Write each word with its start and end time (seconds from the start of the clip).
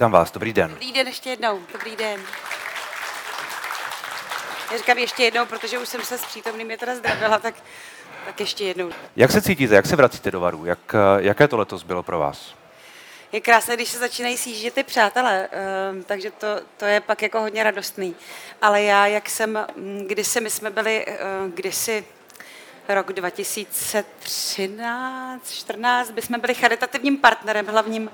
Vítám 0.00 0.12
vás, 0.12 0.32
dobrý 0.32 0.52
den. 0.52 0.70
Dobrý 0.70 0.92
den 0.92 1.06
ještě 1.06 1.30
jednou, 1.30 1.60
dobrý 1.72 1.96
den. 1.96 2.20
Já 4.72 4.78
říkám 4.78 4.98
ještě 4.98 5.22
jednou, 5.22 5.46
protože 5.46 5.78
už 5.78 5.88
jsem 5.88 6.02
se 6.02 6.18
s 6.18 6.24
přítomnými 6.24 6.76
teda 6.76 6.94
zdravila, 6.94 7.38
tak, 7.38 7.54
tak 8.26 8.40
ještě 8.40 8.64
jednou. 8.64 8.90
Jak 9.16 9.30
se 9.30 9.42
cítíte, 9.42 9.74
jak 9.74 9.86
se 9.86 9.96
vracíte 9.96 10.30
do 10.30 10.40
Varu? 10.40 10.64
Jak, 10.64 10.94
eh, 10.94 11.22
jaké 11.22 11.48
to 11.48 11.56
letos 11.56 11.82
bylo 11.82 12.02
pro 12.02 12.18
vás? 12.18 12.54
Je 13.32 13.40
krásné, 13.40 13.76
když 13.76 13.88
se 13.88 13.98
začínají 13.98 14.36
sjíždět 14.36 14.74
ty 14.74 14.82
přátelé, 14.82 15.48
ehm, 15.52 16.04
takže 16.04 16.30
to, 16.30 16.46
to 16.76 16.84
je 16.84 17.00
pak 17.00 17.22
jako 17.22 17.40
hodně 17.40 17.62
radostný. 17.62 18.14
Ale 18.62 18.82
já, 18.82 19.06
jak 19.06 19.30
jsem, 19.30 19.66
mm, 19.76 20.04
kdysi 20.06 20.40
my 20.40 20.50
jsme 20.50 20.70
byli, 20.70 21.04
eh, 21.08 21.18
kdysi 21.54 22.04
rok 22.88 23.12
2013, 23.12 25.50
14, 25.50 26.10
by 26.10 26.22
jsme 26.22 26.38
byli 26.38 26.54
charitativním 26.54 27.16
partnerem 27.16 27.66
hlavním 27.66 28.10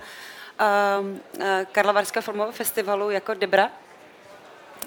Karlovarského 1.73 2.23
filmového 2.23 2.52
festivalu 2.52 3.10
jako 3.10 3.34
Debra. 3.34 3.70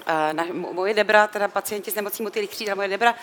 Eh, 0.06 0.32
na, 0.32 0.44
moje 0.52 0.94
Debra, 0.94 1.26
teda 1.26 1.48
pacienti 1.48 1.90
s 1.90 1.94
nemocí 1.94 2.22
motýlých 2.22 2.50
křídel, 2.50 2.76
moje 2.76 2.88
Debra. 2.88 3.14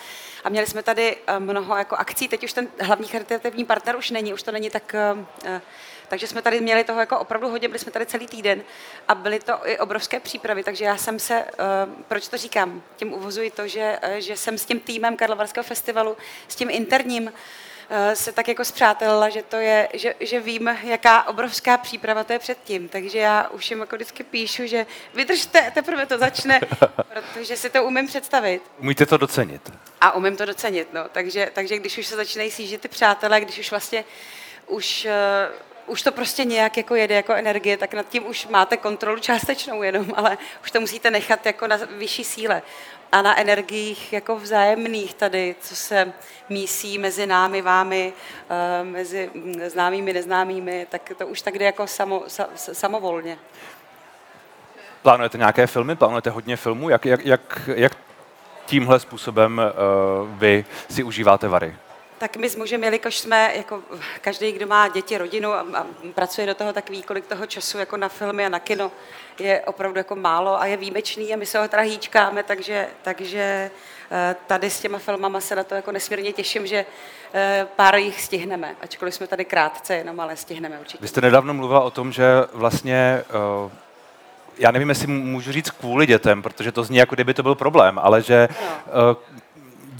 A 0.44 0.48
měli 0.48 0.66
jsme 0.66 0.82
tady 0.82 1.16
eh, 1.26 1.38
mnoho 1.38 1.76
jako 1.76 1.96
akcí. 1.96 2.28
Teď 2.28 2.44
už 2.44 2.52
ten 2.52 2.68
hlavní 2.80 3.08
charitativní 3.08 3.64
partner 3.64 3.96
už 3.96 4.10
není, 4.10 4.34
už 4.34 4.42
to 4.42 4.52
není 4.52 4.70
tak... 4.70 4.94
eh, 4.94 5.60
Takže 6.08 6.26
jsme 6.26 6.42
tady 6.42 6.60
měli 6.60 6.84
toho 6.84 7.00
jako 7.00 7.18
opravdu 7.18 7.48
hodně, 7.48 7.68
byli 7.68 7.78
jsme 7.78 7.92
tady 7.92 8.06
celý 8.06 8.26
týden 8.26 8.62
a 9.08 9.14
byly 9.14 9.40
to 9.40 9.68
i 9.68 9.78
obrovské 9.78 10.20
přípravy, 10.20 10.64
takže 10.64 10.84
já 10.84 10.96
jsem 10.96 11.18
se, 11.18 11.34
eh, 11.34 11.52
proč 12.08 12.28
to 12.28 12.36
říkám, 12.36 12.82
tím 12.96 13.12
uvozuji 13.12 13.50
to, 13.50 13.68
že, 13.68 13.98
eh, 14.02 14.20
že 14.20 14.36
jsem 14.36 14.58
s 14.58 14.64
tím 14.64 14.80
týmem 14.80 15.16
Karlovarského 15.16 15.64
festivalu, 15.64 16.16
s 16.48 16.56
tím 16.56 16.70
interním, 16.70 17.28
eh, 17.28 17.32
se 18.14 18.32
tak 18.32 18.48
jako 18.48 18.64
zpřátelila, 18.64 19.28
že 19.28 19.42
to 19.42 19.56
je, 19.56 19.88
že, 19.94 20.14
že 20.20 20.40
vím, 20.40 20.70
jaká 20.82 21.28
obrovská 21.28 21.78
příprava 21.78 22.24
to 22.24 22.32
je 22.32 22.38
předtím. 22.38 22.88
Takže 22.88 23.18
já 23.18 23.48
už 23.48 23.70
jim 23.70 23.80
jako 23.80 23.96
vždycky 23.96 24.22
píšu, 24.22 24.66
že 24.66 24.86
vydržte, 25.14 25.70
teprve 25.74 26.06
to 26.06 26.18
začne, 26.18 26.60
protože 27.12 27.56
si 27.56 27.70
to 27.70 27.84
umím 27.84 28.06
představit. 28.06 28.62
Umíte 28.78 29.06
to 29.06 29.16
docenit? 29.16 29.72
A 30.00 30.12
umím 30.12 30.36
to 30.36 30.44
docenit, 30.44 30.92
no. 30.92 31.04
Takže, 31.12 31.50
takže 31.54 31.78
když 31.78 31.98
už 31.98 32.06
se 32.06 32.16
začínají 32.16 32.50
sjíždět 32.50 32.80
ty 32.80 32.88
přátelé, 32.88 33.40
když 33.40 33.58
už 33.58 33.70
vlastně 33.70 34.04
už, 34.66 35.06
uh, 35.86 35.92
už 35.92 36.02
to 36.02 36.12
prostě 36.12 36.44
nějak 36.44 36.76
jako 36.76 36.94
jede 36.94 37.14
jako 37.14 37.32
energie, 37.32 37.76
tak 37.76 37.94
nad 37.94 38.08
tím 38.08 38.26
už 38.26 38.46
máte 38.46 38.76
kontrolu 38.76 39.20
částečnou 39.20 39.82
jenom, 39.82 40.12
ale 40.16 40.38
už 40.62 40.70
to 40.70 40.80
musíte 40.80 41.10
nechat 41.10 41.46
jako 41.46 41.66
na 41.66 41.76
vyšší 41.96 42.24
síle. 42.24 42.62
A 43.12 43.22
na 43.22 43.40
energiích 43.40 44.12
jako 44.12 44.36
vzájemných 44.36 45.14
tady, 45.14 45.56
co 45.60 45.76
se 45.76 46.12
mísí 46.48 46.98
mezi 46.98 47.26
námi, 47.26 47.62
vámi, 47.62 48.12
uh, 48.82 48.88
mezi 48.88 49.30
mm, 49.34 49.54
známými, 49.68 50.12
neznámými, 50.12 50.86
tak 50.90 51.12
to 51.18 51.26
už 51.26 51.42
tak 51.42 51.58
jde 51.58 51.64
jako 51.64 51.86
samo, 51.86 52.24
sa, 52.26 52.48
samovolně. 52.54 53.38
Plánujete 55.02 55.38
nějaké 55.38 55.66
filmy? 55.66 55.96
Plánujete 55.96 56.30
hodně 56.30 56.56
filmů? 56.56 56.88
Jak, 56.88 57.06
jak, 57.06 57.26
jak, 57.26 57.70
jak 57.74 57.92
tímhle 58.66 59.00
způsobem 59.00 59.60
uh, 59.60 60.38
vy 60.38 60.64
si 60.90 61.02
užíváte 61.02 61.48
Vary? 61.48 61.76
Tak 62.18 62.36
my 62.36 62.50
s 62.50 62.56
mužem, 62.56 62.84
jelikož 62.84 63.18
jsme, 63.18 63.52
jako 63.56 63.82
každý, 64.20 64.52
kdo 64.52 64.66
má 64.66 64.88
děti, 64.88 65.18
rodinu 65.18 65.52
a, 65.52 65.66
a 65.74 65.86
pracuje 66.14 66.46
do 66.46 66.54
toho, 66.54 66.72
tak 66.72 66.90
ví, 66.90 67.02
kolik 67.02 67.26
toho 67.26 67.46
času 67.46 67.78
jako 67.78 67.96
na 67.96 68.08
filmy 68.08 68.46
a 68.46 68.48
na 68.48 68.58
kino 68.58 68.90
je 69.38 69.60
opravdu 69.60 69.98
jako 69.98 70.16
málo 70.16 70.60
a 70.60 70.66
je 70.66 70.76
výjimečný 70.76 71.34
a 71.34 71.36
my 71.36 71.46
se 71.46 71.58
ho 71.58 71.68
teda 71.68 71.82
hýčkáme, 71.82 72.42
takže, 72.42 72.88
takže 73.02 73.70
eh, 74.10 74.36
tady 74.46 74.70
s 74.70 74.80
těma 74.80 74.98
filmama 74.98 75.40
se 75.40 75.56
na 75.56 75.64
to 75.64 75.74
jako 75.74 75.92
nesmírně 75.92 76.32
těším, 76.32 76.66
že 76.66 76.86
eh, 77.34 77.66
pár 77.76 77.96
jich 77.96 78.20
stihneme, 78.20 78.76
ačkoliv 78.82 79.14
jsme 79.14 79.26
tady 79.26 79.44
krátce 79.44 79.94
jenom, 79.94 80.20
ale 80.20 80.36
stihneme 80.36 80.80
určitě. 80.80 80.98
Vy 81.00 81.08
jste 81.08 81.20
nedávno 81.20 81.54
mluvila 81.54 81.80
o 81.80 81.90
tom, 81.90 82.12
že 82.12 82.26
vlastně, 82.52 83.24
uh, 83.64 83.70
já 84.58 84.70
nevím, 84.70 84.88
jestli 84.88 85.06
můžu 85.06 85.52
říct 85.52 85.70
kvůli 85.70 86.06
dětem, 86.06 86.42
protože 86.42 86.72
to 86.72 86.84
zní 86.84 86.96
jako 86.96 87.14
kdyby 87.14 87.34
to 87.34 87.42
byl 87.42 87.54
problém, 87.54 87.98
ale 88.02 88.22
že 88.22 88.48
uh, 88.50 89.16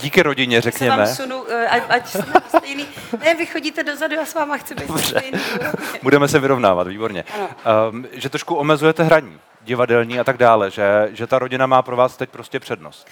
díky 0.03 0.23
rodině, 0.23 0.61
řekněme. 0.61 1.01
Já 1.03 1.07
se 1.07 1.23
vám 1.27 1.31
sunu, 1.31 1.45
eh, 1.53 1.67
ať, 1.69 2.07
jsme 2.09 2.25
stejný. 2.59 2.87
Ne, 3.25 3.35
vy 3.35 3.47
chodíte 3.47 3.83
dozadu, 3.85 4.15
já 4.15 4.25
s 4.27 4.35
váma 4.35 4.57
chci 4.57 4.75
být 4.75 4.89
Dobře. 4.89 5.07
stejný. 5.19 5.41
Budeme 6.03 6.29
se 6.29 6.39
vyrovnávat, 6.39 6.87
výborně. 6.87 7.25
Ano. 7.35 7.49
Um, 7.91 8.07
že 8.13 8.29
trošku 8.29 8.55
omezujete 8.55 9.03
hraní, 9.03 9.41
divadelní 9.61 10.21
a 10.21 10.25
tak 10.25 10.37
dále, 10.37 10.71
že, 10.71 11.09
že 11.13 11.27
ta 11.27 11.39
rodina 11.39 11.67
má 11.67 11.83
pro 11.83 11.97
vás 11.97 12.17
teď 12.17 12.31
prostě 12.31 12.61
přednost. 12.61 13.07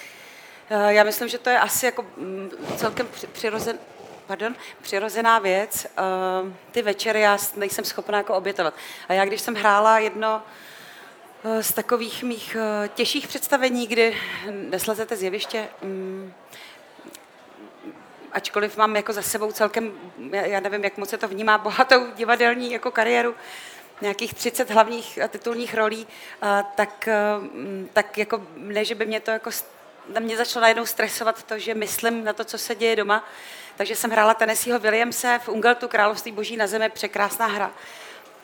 Eh, 0.71 0.93
Já 0.95 1.05
myslím, 1.05 1.29
že 1.29 1.39
to 1.39 1.51
je 1.51 1.59
asi 1.61 1.87
jako 1.87 2.03
mm, 2.17 2.51
celkem 2.77 3.07
při- 3.13 3.27
přirozen, 3.27 3.79
pardon, 4.27 4.55
přirozená 4.83 5.39
věc. 5.39 5.87
Eh, 5.99 6.53
Ty 6.73 6.83
večery 6.83 7.21
já 7.21 7.39
nejsem 7.57 7.85
schopná 7.85 8.19
jako 8.19 8.35
obětovat. 8.35 8.75
A 9.09 9.13
já, 9.13 9.25
když 9.25 9.41
jsem 9.41 9.55
hrála 9.55 9.99
jedno 9.99 10.43
eh, 11.45 11.63
z 11.63 11.73
takových 11.73 12.23
mých 12.23 12.57
těžších 12.95 13.29
představení, 13.29 13.87
kdy 13.87 14.17
neslezete 14.51 15.17
z 15.17 15.23
jeviště, 15.23 15.65
mm, 15.83 16.33
ačkoliv 18.37 18.77
mám 18.77 18.97
jako 18.97 19.13
za 19.13 19.23
sebou 19.23 19.53
celkem, 19.53 19.93
já 20.33 20.61
nevím, 20.61 20.85
jak 20.85 20.97
moc 20.97 21.09
se 21.09 21.19
to 21.19 21.29
vnímá, 21.29 21.59
bohatou 21.59 22.07
divadelní 22.17 22.73
jako 22.73 22.91
kariéru, 22.91 23.35
nějakých 24.01 24.35
30 24.35 24.71
hlavních 24.71 25.23
a 25.23 25.29
titulních 25.29 25.75
rolí, 25.75 26.07
tak, 26.75 27.09
mm, 27.39 27.89
tak 27.93 28.19
jako 28.19 28.43
ne, 28.57 28.85
že 28.85 28.95
by 28.95 29.07
mě 29.07 29.21
to 29.21 29.31
jako 29.31 29.51
na 30.09 30.21
mě 30.21 30.37
začalo 30.37 30.61
najednou 30.61 30.87
stresovat 30.87 31.43
to, 31.43 31.59
že 31.59 31.75
myslím 31.75 32.25
na 32.25 32.33
to, 32.33 32.45
co 32.45 32.59
se 32.59 32.75
děje 32.75 32.97
doma. 32.97 33.25
Takže 33.77 33.97
jsem 33.97 34.11
hrála 34.11 34.35
Tennesseeho 34.35 34.79
Williamse 34.79 35.41
v 35.45 35.49
Ungeltu 35.49 35.89
Království 35.89 36.33
boží 36.33 36.57
na 36.57 36.67
zemi, 36.67 36.89
překrásná 36.89 37.47
hra. 37.47 37.73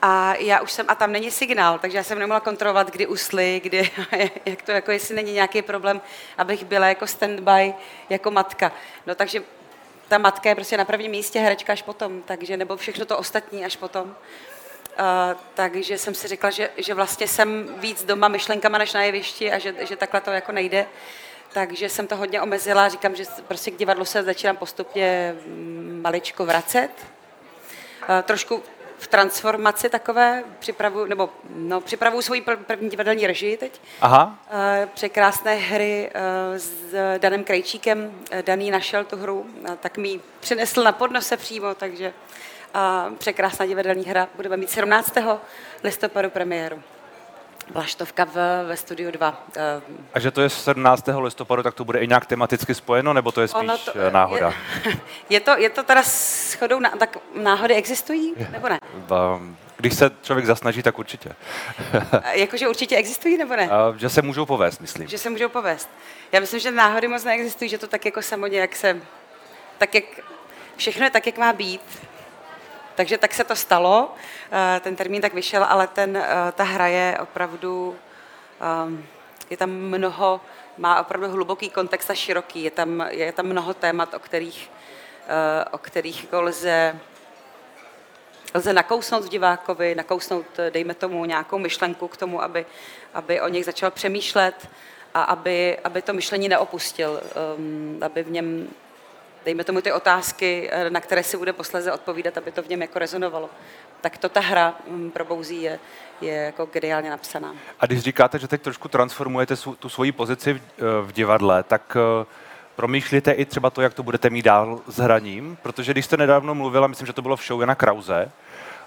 A 0.02 0.34
já 0.34 0.60
už 0.60 0.72
jsem, 0.72 0.86
a 0.88 0.94
tam 0.94 1.12
není 1.12 1.30
signál, 1.30 1.78
takže 1.78 1.96
já 1.96 2.04
jsem 2.04 2.18
nemohla 2.18 2.40
kontrolovat, 2.40 2.90
kdy 2.90 3.06
usly, 3.06 3.60
kdy, 3.64 3.90
jak 4.44 4.62
to, 4.62 4.72
jako 4.72 4.90
jestli 4.90 5.14
není 5.14 5.32
nějaký 5.32 5.62
problém, 5.62 6.00
abych 6.38 6.64
byla 6.64 6.86
jako 6.86 7.06
standby, 7.06 7.74
jako 8.08 8.30
matka. 8.30 8.72
No 9.06 9.14
takže 9.14 9.42
ta 10.12 10.18
matka 10.18 10.48
je 10.48 10.54
prostě 10.54 10.76
na 10.76 10.84
prvním 10.84 11.10
místě, 11.10 11.40
herečka 11.40 11.72
až 11.72 11.82
potom, 11.82 12.22
takže 12.22 12.56
nebo 12.56 12.76
všechno 12.76 13.04
to 13.04 13.18
ostatní 13.18 13.64
až 13.64 13.76
potom. 13.76 14.04
Uh, 14.08 14.14
takže 15.54 15.98
jsem 15.98 16.14
si 16.14 16.28
řekla, 16.28 16.50
že, 16.50 16.70
že 16.76 16.94
vlastně 16.94 17.28
jsem 17.28 17.74
víc 17.76 18.04
doma 18.04 18.28
myšlenkama 18.28 18.78
než 18.78 18.92
na 18.92 19.02
jevišti 19.02 19.52
a 19.52 19.58
že, 19.58 19.74
že 19.80 19.96
takhle 19.96 20.20
to 20.20 20.30
jako 20.30 20.52
nejde. 20.52 20.86
Takže 21.52 21.88
jsem 21.88 22.06
to 22.06 22.16
hodně 22.16 22.40
omezila, 22.40 22.88
říkám, 22.88 23.16
že 23.16 23.24
prostě 23.48 23.70
k 23.70 23.76
divadlu 23.76 24.04
se 24.04 24.22
začínám 24.22 24.56
postupně 24.56 25.34
mm, 25.46 26.00
maličko 26.02 26.46
vracet. 26.46 26.90
Uh, 28.08 28.22
trošku 28.22 28.62
v 29.02 29.06
transformaci 29.06 29.88
takové, 29.88 30.44
připravu, 30.58 31.04
nebo 31.06 31.30
no, 31.54 31.80
připravuju 31.80 32.22
svoji 32.22 32.40
prv- 32.40 32.56
první 32.56 32.90
divadelní 32.90 33.26
režii 33.26 33.56
teď. 33.56 33.80
Aha, 34.00 34.38
Eh, 34.50 34.88
překrásné 34.94 35.54
hry 35.54 36.10
eh, 36.14 36.58
s 36.58 36.70
Danem 37.18 37.44
Krejčíkem. 37.44 38.12
Eh, 38.30 38.42
Daný 38.42 38.70
našel 38.70 39.04
tu 39.04 39.16
hru, 39.16 39.46
tak 39.80 39.98
mi 39.98 40.08
ji 40.08 40.20
přinesl 40.40 40.82
na 40.82 40.92
podnose 40.92 41.36
přímo, 41.36 41.74
takže 41.74 42.12
a 42.74 43.10
překrásná 43.18 43.66
divadelní 43.66 44.04
hra. 44.04 44.28
Budeme 44.34 44.56
mít 44.56 44.70
17. 44.70 45.12
listopadu 45.84 46.30
premiéru. 46.30 46.82
Vlaštovka 47.72 48.24
v, 48.24 48.64
ve 48.66 48.76
studiu 48.76 49.10
2. 49.10 49.46
Eh, 49.56 49.80
a 50.14 50.20
že 50.20 50.30
to 50.30 50.40
je 50.40 50.48
17. 50.48 51.04
listopadu, 51.20 51.62
tak 51.62 51.74
to 51.74 51.84
bude 51.84 51.98
i 51.98 52.06
nějak 52.06 52.26
tematicky 52.26 52.74
spojeno, 52.74 53.12
nebo 53.12 53.32
to 53.32 53.40
je 53.40 53.48
spíš 53.48 53.60
ono 53.60 53.78
to, 53.78 53.92
náhoda? 54.10 54.54
Je, 54.84 54.96
je, 55.30 55.40
to, 55.40 55.58
je 55.58 55.70
to 55.70 55.82
teda 55.82 56.02
shodou, 56.02 56.80
na, 56.80 56.90
tak 56.90 57.16
náhody 57.34 57.74
existují, 57.74 58.34
nebo 58.50 58.68
ne? 58.68 58.78
Když 59.76 59.94
se 59.94 60.10
člověk 60.22 60.46
zasnaží, 60.46 60.82
tak 60.82 60.98
určitě. 60.98 61.32
Eh, 62.24 62.38
Jakože 62.40 62.68
určitě 62.68 62.96
existují, 62.96 63.36
nebo 63.36 63.56
ne? 63.56 63.68
A, 63.70 63.94
že 63.96 64.08
se 64.08 64.22
můžou 64.22 64.46
povést, 64.46 64.80
myslím. 64.80 65.08
Že 65.08 65.18
se 65.18 65.30
můžou 65.30 65.48
povést. 65.48 65.90
Já 66.32 66.40
myslím, 66.40 66.60
že 66.60 66.70
náhody 66.70 67.08
moc 67.08 67.24
neexistují, 67.24 67.70
že 67.70 67.78
to 67.78 67.86
tak 67.86 68.04
jako 68.04 68.22
samo 68.22 68.46
nějak 68.46 68.76
se, 68.76 69.00
tak 69.78 69.94
jak, 69.94 70.04
všechno 70.76 71.04
je 71.04 71.10
tak, 71.10 71.26
jak 71.26 71.38
má 71.38 71.52
být. 71.52 71.80
Takže 72.94 73.18
tak 73.18 73.34
se 73.34 73.44
to 73.44 73.56
stalo, 73.56 74.14
eh, 74.52 74.80
ten 74.80 74.96
termín 74.96 75.22
tak 75.22 75.34
vyšel, 75.34 75.64
ale 75.64 75.86
ten, 75.86 76.16
eh, 76.16 76.52
ta 76.52 76.64
hra 76.64 76.86
je 76.86 77.18
opravdu, 77.20 77.96
ehm, 78.60 79.06
je 79.50 79.56
tam 79.56 79.70
mnoho, 79.70 80.40
má 80.78 81.00
opravdu 81.00 81.30
hluboký 81.30 81.70
kontext 81.70 82.10
a 82.10 82.14
široký, 82.14 82.62
je 82.62 82.70
tam, 82.70 83.04
je 83.08 83.32
tam 83.32 83.46
mnoho 83.46 83.74
témat, 83.74 84.14
o 84.14 84.18
kterých, 84.18 84.70
eh, 85.28 85.64
o 85.70 85.78
kterých 85.78 86.24
jako 86.24 86.42
lze, 86.42 86.98
lze 88.54 88.72
nakousnout 88.72 89.28
divákovi, 89.28 89.94
nakousnout, 89.94 90.46
dejme 90.70 90.94
tomu, 90.94 91.24
nějakou 91.24 91.58
myšlenku 91.58 92.08
k 92.08 92.16
tomu, 92.16 92.42
aby, 92.42 92.66
aby 93.14 93.40
o 93.40 93.48
nich 93.48 93.64
začal 93.64 93.90
přemýšlet 93.90 94.68
a 95.14 95.22
aby, 95.22 95.78
aby 95.84 96.02
to 96.02 96.12
myšlení 96.12 96.48
neopustil, 96.48 97.22
um, 97.56 97.98
aby 98.02 98.22
v 98.22 98.30
něm, 98.30 98.68
dejme 99.44 99.64
tomu, 99.64 99.80
ty 99.80 99.92
otázky, 99.92 100.68
eh, 100.72 100.90
na 100.90 101.00
které 101.00 101.22
si 101.22 101.36
bude 101.36 101.52
posléze 101.52 101.92
odpovídat, 101.92 102.38
aby 102.38 102.52
to 102.52 102.62
v 102.62 102.68
něm 102.68 102.82
jako 102.82 102.98
rezonovalo. 102.98 103.50
Tak 104.00 104.18
to 104.18 104.28
ta 104.28 104.40
hra 104.40 104.74
um, 104.86 105.10
probouzí 105.10 105.62
je, 105.62 105.78
je 106.20 106.34
jako 106.34 106.66
geniálně 106.66 107.10
napsaná. 107.10 107.54
A 107.80 107.86
když 107.86 108.00
říkáte, 108.00 108.38
že 108.38 108.48
teď 108.48 108.62
trošku 108.62 108.88
transformujete 108.88 109.56
tu 109.56 109.88
svoji 109.88 110.12
pozici 110.12 110.54
v, 110.54 110.60
eh, 110.78 111.12
divadle, 111.12 111.62
tak 111.62 111.96
eh, 111.96 112.26
promýšlíte 112.76 113.32
i 113.32 113.44
třeba 113.44 113.70
to, 113.70 113.82
jak 113.82 113.94
to 113.94 114.02
budete 114.02 114.30
mít 114.30 114.42
dál 114.42 114.80
s 114.86 114.96
hraním? 114.96 115.58
Protože 115.62 115.92
když 115.92 116.04
jste 116.04 116.16
nedávno 116.16 116.54
mluvila, 116.54 116.86
myslím, 116.86 117.06
že 117.06 117.12
to 117.12 117.22
bylo 117.22 117.36
v 117.36 117.46
show 117.46 117.60
Jana 117.60 117.74
Krause, 117.74 118.30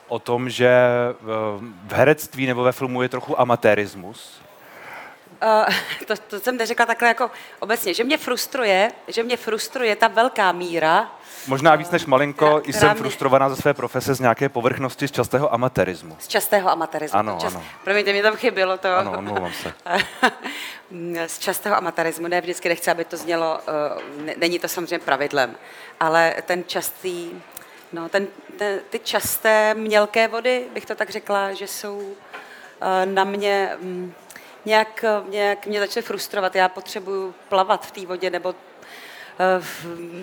o 0.08 0.20
tom, 0.20 0.50
že 0.50 0.72
v 1.88 1.94
herectví 1.94 2.46
nebo 2.46 2.64
ve 2.64 2.72
filmu 2.72 3.02
je 3.02 3.10
trochu 3.10 3.40
amatérismus? 3.40 4.45
Uh, 5.44 5.74
to, 6.08 6.14
to 6.28 6.40
jsem 6.40 6.58
neřekla 6.58 6.86
takhle 6.86 7.08
jako 7.08 7.32
obecně, 7.60 7.94
že 7.94 8.04
mě 8.04 8.18
frustruje, 8.18 8.92
že 9.08 9.24
mě 9.24 9.38
frustruje 9.38 9.96
ta 9.96 10.08
velká 10.08 10.52
míra. 10.52 11.12
Možná 11.48 11.76
víc 11.76 11.92
než 11.92 12.06
malinko, 12.06 12.62
i 12.66 12.74
jsem 12.74 12.90
mě... 12.90 13.00
frustrovaná 13.00 13.50
ze 13.50 13.56
své 13.56 13.74
profese 13.74 14.14
z 14.14 14.20
nějaké 14.20 14.50
povrchnosti, 14.50 15.08
z 15.08 15.12
častého 15.12 15.54
amatérismu. 15.54 16.18
Z 16.20 16.28
častého 16.28 16.72
amatérismu. 16.72 17.20
Ano, 17.20 17.38
čas... 17.42 17.56
ano. 17.56 17.64
Promiňte, 17.84 18.12
mě 18.12 18.24
tam 18.24 18.36
chybělo 18.36 18.78
to. 18.78 18.96
Ano, 18.96 19.14
omlouvám 19.18 19.54
se. 19.54 19.74
z 21.28 21.40
častého 21.40 21.78
amatérismu, 21.78 22.28
ne, 22.28 22.42
vždycky 22.42 22.70
nechci, 22.70 22.92
aby 22.92 23.06
to 23.06 23.18
znělo, 23.18 23.60
uh, 24.20 24.30
není 24.38 24.60
to 24.60 24.68
samozřejmě 24.68 25.00
pravidlem, 25.00 25.56
ale 26.00 26.36
ten 26.46 26.64
častý, 26.68 27.32
no, 27.94 28.10
ten, 28.10 28.28
ten, 28.58 28.80
ty 28.90 29.00
časté 29.00 29.74
mělké 29.74 30.28
vody, 30.28 30.66
bych 30.74 30.86
to 30.86 30.96
tak 30.96 31.10
řekla, 31.10 31.54
že 31.54 31.68
jsou 31.68 31.98
uh, 31.98 32.16
na 33.06 33.24
mě... 33.24 33.70
Um, 33.82 34.14
nějak, 34.66 35.06
nějak 35.30 35.66
mě 35.66 35.80
začaly 35.80 36.02
frustrovat. 36.02 36.56
Já 36.56 36.70
potřebuju 36.70 37.36
plavat 37.50 37.86
v 37.86 37.92
té 37.92 38.06
vodě 38.06 38.30
nebo 38.30 38.50
uh, 38.50 38.56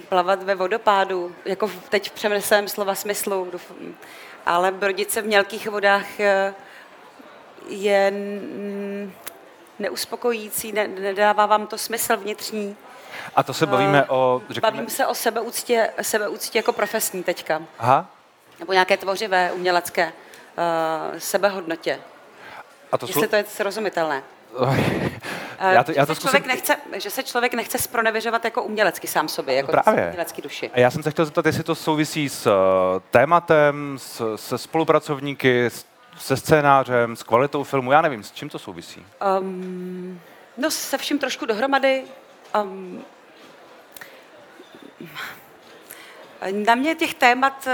plavat 0.08 0.42
ve 0.42 0.54
vodopádu, 0.54 1.34
jako 1.44 1.70
teď 1.88 2.10
v 2.10 2.12
přemyslém 2.12 2.68
slova 2.68 2.94
smyslu, 2.94 3.50
ale 4.46 4.72
brodit 4.72 5.10
se 5.10 5.22
v 5.22 5.26
mělkých 5.26 5.68
vodách 5.68 6.20
eh, 6.20 6.54
je 7.68 8.12
neuspokojící, 9.78 10.72
ne, 10.72 10.88
nedává 10.88 11.46
vám 11.46 11.66
to 11.66 11.78
smysl 11.78 12.16
vnitřní. 12.16 12.76
A 13.36 13.42
to 13.42 13.54
se 13.54 13.66
bavíme 13.66 14.02
uh, 14.02 14.16
o... 14.16 14.42
Řekněme... 14.50 14.72
Bavím 14.72 14.90
se 14.90 15.06
o 15.06 15.14
sebeúctě, 15.14 15.90
sebeúctě 16.02 16.58
jako 16.58 16.72
profesní 16.72 17.22
teďka. 17.22 17.62
Aha. 17.78 18.06
Nebo 18.60 18.72
nějaké 18.72 18.96
tvořivé, 18.96 19.52
umělecké 19.52 20.12
uh, 20.12 21.18
sebehodnotě. 21.18 22.00
A 22.92 22.98
to 22.98 23.06
Jestli 23.06 23.22
jsou... 23.22 23.28
to 23.28 23.36
je 23.36 23.44
srozumitelné. 23.48 24.22
já 25.60 25.84
to, 25.84 25.92
já 25.92 26.06
to 26.06 26.14
že, 26.14 26.20
se 26.20 26.28
zkusím... 26.28 26.46
nechce, 26.46 26.76
že 26.96 27.10
se 27.10 27.22
člověk 27.22 27.54
nechce 27.54 27.78
spronevěřovat 27.78 28.44
jako 28.44 28.62
umělecky 28.62 29.06
sám 29.06 29.28
sobě, 29.28 29.54
jako 29.54 29.76
no 29.76 29.82
Právě. 29.82 30.04
umělecký 30.04 30.42
duši. 30.42 30.70
A 30.74 30.80
já 30.80 30.90
jsem 30.90 31.02
se 31.02 31.10
chtěl 31.10 31.24
zeptat, 31.24 31.46
jestli 31.46 31.62
to 31.62 31.74
souvisí 31.74 32.28
s 32.28 32.46
uh, 32.46 32.52
tématem, 33.10 33.98
s, 33.98 34.36
se 34.36 34.58
spolupracovníky, 34.58 35.66
s, 35.66 35.86
se 36.18 36.36
scénářem, 36.36 37.16
s 37.16 37.22
kvalitou 37.22 37.64
filmu, 37.64 37.92
já 37.92 38.02
nevím, 38.02 38.22
s 38.22 38.32
čím 38.32 38.48
to 38.48 38.58
souvisí? 38.58 39.06
Um, 39.40 40.20
no 40.56 40.70
se 40.70 40.98
vším 40.98 41.18
trošku 41.18 41.46
dohromady. 41.46 42.04
Um, 42.62 43.04
na 46.50 46.74
mě 46.74 46.94
těch 46.94 47.14
témat 47.14 47.68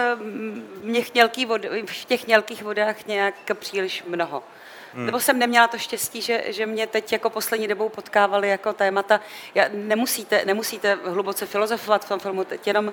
mě 0.82 1.02
vod, 1.46 1.64
v 1.86 2.04
těch 2.04 2.26
mělkých 2.26 2.62
vodách 2.62 3.06
nějak 3.06 3.34
příliš 3.54 4.04
mnoho. 4.08 4.42
Hmm. 4.98 5.06
Nebo 5.06 5.20
jsem 5.20 5.38
neměla 5.38 5.68
to 5.68 5.78
štěstí, 5.78 6.22
že, 6.22 6.44
že 6.46 6.66
mě 6.66 6.86
teď 6.86 7.12
jako 7.12 7.30
poslední 7.30 7.68
dobou 7.68 7.88
potkávaly 7.88 8.48
jako 8.48 8.72
témata. 8.72 9.20
Já, 9.54 9.64
nemusíte, 9.72 10.44
nemusíte 10.44 10.98
hluboce 11.04 11.46
filozofovat 11.46 12.04
v 12.04 12.08
tom 12.08 12.20
filmu, 12.20 12.44
teď 12.44 12.66
jenom, 12.66 12.92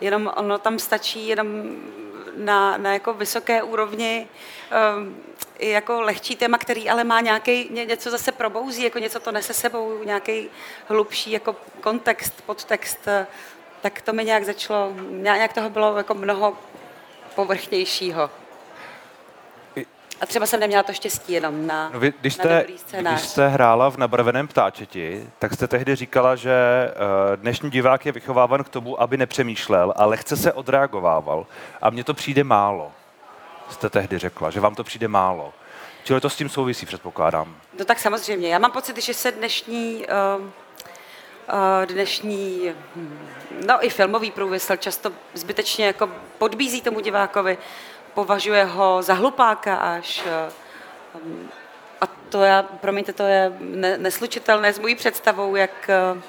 jenom 0.00 0.32
ono 0.36 0.58
tam 0.58 0.78
stačí 0.78 1.28
jenom 1.28 1.76
na, 2.36 2.76
na 2.76 2.92
jako 2.92 3.14
vysoké 3.14 3.62
úrovni 3.62 4.28
um, 4.96 5.16
jako 5.58 6.00
lehčí 6.00 6.36
téma, 6.36 6.58
který 6.58 6.90
ale 6.90 7.04
má 7.04 7.20
nějaký, 7.20 7.68
něco 7.70 8.10
zase 8.10 8.32
probouzí, 8.32 8.82
jako 8.82 8.98
něco 8.98 9.20
to 9.20 9.32
nese 9.32 9.54
sebou, 9.54 10.04
nějaký 10.04 10.48
hlubší 10.88 11.30
jako 11.30 11.56
kontext, 11.80 12.42
podtext, 12.46 13.08
tak 13.82 14.00
to 14.00 14.12
mi 14.12 14.24
nějak 14.24 14.44
začalo, 14.44 14.92
nějak 15.10 15.52
toho 15.52 15.70
bylo 15.70 15.96
jako 15.96 16.14
mnoho 16.14 16.58
povrchnějšího. 17.34 18.30
A 20.20 20.26
třeba 20.26 20.46
jsem 20.46 20.60
neměla 20.60 20.82
to 20.82 20.92
štěstí 20.92 21.32
jenom 21.32 21.66
na, 21.66 21.90
no 21.92 22.00
vy, 22.00 22.12
když 22.20 22.34
jste, 22.34 22.48
na 22.48 22.58
dobrý 22.58 22.78
scénář. 22.78 23.14
Když 23.20 23.28
jste 23.30 23.48
hrála 23.48 23.90
v 23.90 23.96
Nabarveném 23.96 24.48
ptáčeti, 24.48 25.30
tak 25.38 25.52
jste 25.52 25.68
tehdy 25.68 25.96
říkala, 25.96 26.36
že 26.36 26.54
uh, 26.90 27.36
dnešní 27.36 27.70
divák 27.70 28.06
je 28.06 28.12
vychováván 28.12 28.64
k 28.64 28.68
tomu, 28.68 29.00
aby 29.00 29.16
nepřemýšlel, 29.16 29.92
ale 29.96 30.10
lehce 30.10 30.36
se 30.36 30.52
odreagovával. 30.52 31.46
A 31.82 31.90
mně 31.90 32.04
to 32.04 32.14
přijde 32.14 32.44
málo, 32.44 32.92
jste 33.70 33.90
tehdy 33.90 34.18
řekla, 34.18 34.50
že 34.50 34.60
vám 34.60 34.74
to 34.74 34.84
přijde 34.84 35.08
málo. 35.08 35.52
Čili 36.04 36.20
to 36.20 36.30
s 36.30 36.36
tím 36.36 36.48
souvisí, 36.48 36.86
předpokládám. 36.86 37.56
No 37.78 37.84
tak 37.84 37.98
samozřejmě. 37.98 38.48
Já 38.48 38.58
mám 38.58 38.72
pocit, 38.72 39.02
že 39.02 39.14
se 39.14 39.32
dnešní, 39.32 40.06
uh, 40.38 40.44
uh, 40.44 41.86
dnešní 41.86 42.72
hm, 42.96 43.28
no 43.66 43.84
i 43.86 43.90
filmový 43.90 44.30
průmysl 44.30 44.76
často 44.76 45.12
zbytečně 45.34 45.86
jako 45.86 46.10
podbízí 46.38 46.80
tomu 46.80 47.00
divákovi 47.00 47.58
považuje 48.16 48.64
ho 48.64 49.02
za 49.02 49.14
hlupáka 49.14 49.76
až. 49.76 50.24
Eh, 50.24 50.48
a 52.00 52.06
to 52.28 52.40
já, 52.40 52.62
promiňte, 52.62 53.12
to 53.12 53.22
je 53.22 53.52
neslučitelné 53.96 54.72
s 54.72 54.78
mojí 54.78 54.94
představou, 54.94 55.56
jak, 55.56 55.76
eh, 55.88 56.20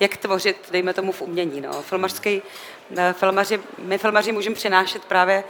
jak 0.00 0.16
tvořit, 0.16 0.58
dejme 0.70 0.94
tomu, 0.94 1.12
v 1.12 1.22
umění. 1.22 1.60
No. 1.60 1.82
Filmařský, 1.82 2.42
eh, 2.42 3.12
filmaři, 3.12 3.60
my 3.78 3.98
filmaři 3.98 4.32
můžeme 4.32 4.54
přinášet 4.54 5.04
právě 5.04 5.44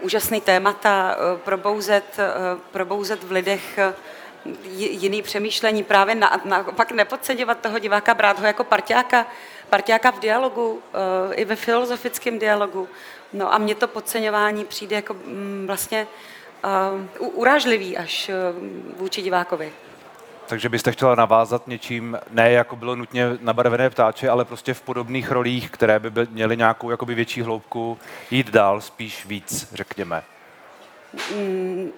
úžasný 0.00 0.40
témata, 0.40 1.16
probouzet, 1.44 2.04
probouzet 2.72 3.24
v 3.24 3.30
lidech 3.32 3.78
jiný 4.76 5.22
přemýšlení, 5.22 5.84
právě 5.84 6.14
na, 6.14 6.40
naopak 6.44 6.92
nepodceňovat 6.92 7.60
toho 7.60 7.78
diváka, 7.78 8.14
brát 8.14 8.38
ho 8.38 8.46
jako 8.46 8.64
parťáka, 8.64 9.26
parťáka 9.70 10.10
v 10.10 10.20
dialogu, 10.20 10.82
i 11.32 11.44
ve 11.44 11.56
filozofickém 11.56 12.38
dialogu. 12.38 12.88
No 13.34 13.54
a 13.54 13.58
mně 13.58 13.74
to 13.74 13.88
podceňování 13.88 14.64
přijde 14.64 14.96
jako 14.96 15.14
mm, 15.14 15.64
vlastně 15.66 16.06
uh, 17.18 17.28
urážlivý 17.38 17.96
až 17.96 18.30
uh, 18.52 18.98
vůči 18.98 19.22
divákovi. 19.22 19.72
Takže 20.46 20.68
byste 20.68 20.92
chtěla 20.92 21.14
navázat 21.14 21.68
něčím, 21.68 22.18
ne 22.30 22.50
jako 22.50 22.76
bylo 22.76 22.96
nutně 22.96 23.26
nabarvené 23.40 23.90
ptáče, 23.90 24.28
ale 24.28 24.44
prostě 24.44 24.74
v 24.74 24.82
podobných 24.82 25.30
rolích, 25.30 25.70
které 25.70 25.98
by 25.98 26.10
měly 26.30 26.56
nějakou 26.56 26.90
jakoby 26.90 27.14
větší 27.14 27.42
hloubku, 27.42 27.98
jít 28.30 28.50
dál, 28.50 28.80
spíš 28.80 29.26
víc, 29.26 29.68
řekněme. 29.72 30.22
Mm, 31.36 31.92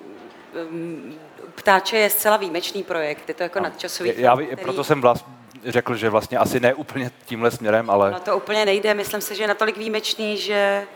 mm, 0.70 1.14
ptáče 1.54 1.96
je 1.96 2.10
zcela 2.10 2.36
výjimečný 2.36 2.82
projekt, 2.82 3.28
je 3.28 3.34
to 3.34 3.42
jako 3.42 3.58
no. 3.58 3.64
nadčasový. 3.64 4.12
Já, 4.16 4.36
který... 4.36 4.56
proto 4.56 4.84
jsem 4.84 5.00
vlast, 5.00 5.26
řekl, 5.64 5.96
že 5.96 6.10
vlastně 6.10 6.38
asi 6.38 6.60
ne 6.60 6.74
úplně 6.74 7.10
tímhle 7.24 7.50
směrem, 7.50 7.90
ale... 7.90 8.10
No 8.10 8.20
to 8.20 8.36
úplně 8.36 8.64
nejde, 8.64 8.94
myslím 8.94 9.20
si, 9.20 9.34
že 9.34 9.42
je 9.42 9.48
natolik 9.48 9.76
výjimečný, 9.76 10.36
že 10.36 10.86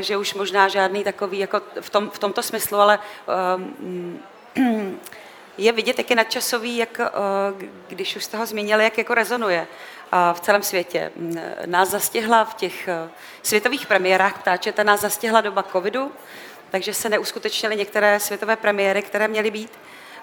že 0.00 0.16
už 0.16 0.34
možná 0.34 0.68
žádný 0.68 1.04
takový 1.04 1.38
jako 1.38 1.60
v, 1.80 1.90
tom, 1.90 2.10
v 2.10 2.18
tomto 2.18 2.42
smyslu, 2.42 2.78
ale 2.78 2.98
um, 3.56 4.18
je 5.58 5.72
vidět, 5.72 5.98
jak 5.98 6.10
je 6.10 6.16
nadčasový, 6.16 6.76
jak, 6.76 7.00
uh, 7.00 7.62
když 7.88 8.16
už 8.16 8.24
jste 8.24 8.36
ho 8.36 8.46
zmínili, 8.46 8.84
jak 8.84 8.98
jako 8.98 9.14
rezonuje 9.14 9.66
v 10.32 10.40
celém 10.40 10.62
světě. 10.62 11.12
Nás 11.66 11.90
zastihla 11.90 12.44
v 12.44 12.54
těch 12.54 12.88
uh, 13.04 13.10
světových 13.42 13.86
premiérách 13.86 14.38
ptáčeta, 14.38 14.82
nás 14.82 15.00
zastihla 15.00 15.40
doba 15.40 15.62
covidu, 15.62 16.12
takže 16.70 16.94
se 16.94 17.08
neuskutečnily 17.08 17.76
některé 17.76 18.20
světové 18.20 18.56
premiéry, 18.56 19.02
které 19.02 19.28
měly 19.28 19.50
být. 19.50 19.70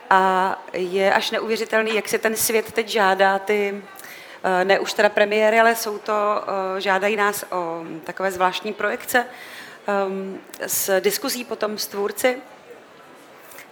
A 0.09 0.55
je 0.73 1.13
až 1.13 1.31
neuvěřitelný, 1.31 1.95
jak 1.95 2.09
se 2.09 2.17
ten 2.17 2.35
svět 2.35 2.71
teď 2.71 2.87
žádá 2.87 3.39
ty 3.39 3.81
Eh, 3.81 4.00
ne 4.63 4.79
už 4.79 4.93
teda 4.93 5.09
premiéry, 5.09 5.59
ale 5.59 5.75
jsou 5.75 5.97
to, 5.97 6.13
eh, 6.13 6.81
žádají 6.81 7.15
nás 7.15 7.45
o 7.51 7.83
takové 8.03 8.31
zvláštní 8.31 8.73
projekce 8.73 9.25
ehm, 9.87 10.39
s 10.67 10.99
diskuzí 10.99 11.45
potom 11.45 11.77
s 11.77 11.87
tvůrci. 11.87 12.37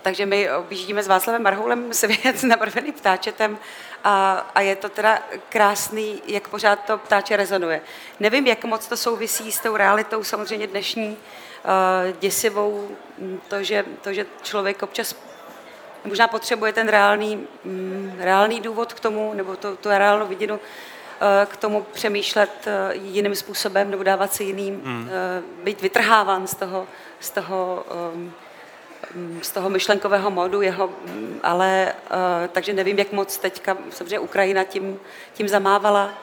Takže 0.01 0.25
my 0.25 0.51
objíždíme 0.51 1.03
s 1.03 1.07
Václavem 1.07 1.43
Marhoulem 1.43 1.93
svět 1.93 2.43
nabarvený 2.47 2.91
ptáčetem 2.91 3.57
a, 4.03 4.45
a 4.55 4.61
je 4.61 4.75
to 4.75 4.89
teda 4.89 5.19
krásný, 5.49 6.21
jak 6.27 6.47
pořád 6.47 6.85
to 6.85 6.97
ptáče 6.97 7.38
rezonuje. 7.38 7.81
Nevím, 8.19 8.47
jak 8.47 8.63
moc 8.63 8.88
to 8.88 8.97
souvisí 8.97 9.51
s 9.51 9.59
tou 9.59 9.75
realitou 9.75 10.23
samozřejmě 10.23 10.67
dnešní, 10.67 11.09
uh, 11.09 12.17
děsivou, 12.19 12.89
to 13.47 13.63
že, 13.63 13.85
to, 14.01 14.13
že 14.13 14.25
člověk 14.41 14.83
občas 14.83 15.15
možná 16.05 16.27
potřebuje 16.27 16.73
ten 16.73 16.87
reálný, 16.87 17.47
mm, 17.63 18.15
reálný 18.19 18.61
důvod 18.61 18.93
k 18.93 18.99
tomu, 18.99 19.33
nebo 19.33 19.55
tu, 19.55 19.75
tu 19.75 19.89
reálnou 19.89 20.27
vidinu 20.27 20.59
eh, 21.21 21.45
k 21.45 21.57
tomu 21.57 21.85
přemýšlet 21.93 22.67
eh, 22.67 22.95
jiným 22.95 23.35
způsobem 23.35 23.91
nebo 23.91 24.03
dávat 24.03 24.33
si 24.33 24.43
jiným, 24.43 24.73
mm. 24.83 25.09
být 25.63 25.81
vytrháván 25.81 26.47
z 26.47 26.55
toho, 26.55 26.87
z 27.19 27.29
toho, 27.29 27.85
ehm, 28.13 28.33
z 29.41 29.51
toho 29.51 29.69
myšlenkového 29.69 30.31
modu 30.31 30.61
jeho, 30.61 30.89
ale 31.43 31.93
takže 32.51 32.73
nevím, 32.73 32.99
jak 32.99 33.11
moc 33.11 33.37
teďka, 33.37 33.77
samozřejmě 33.89 34.19
Ukrajina 34.19 34.63
tím, 34.63 34.99
tím 35.33 35.47
zamávala, 35.47 36.13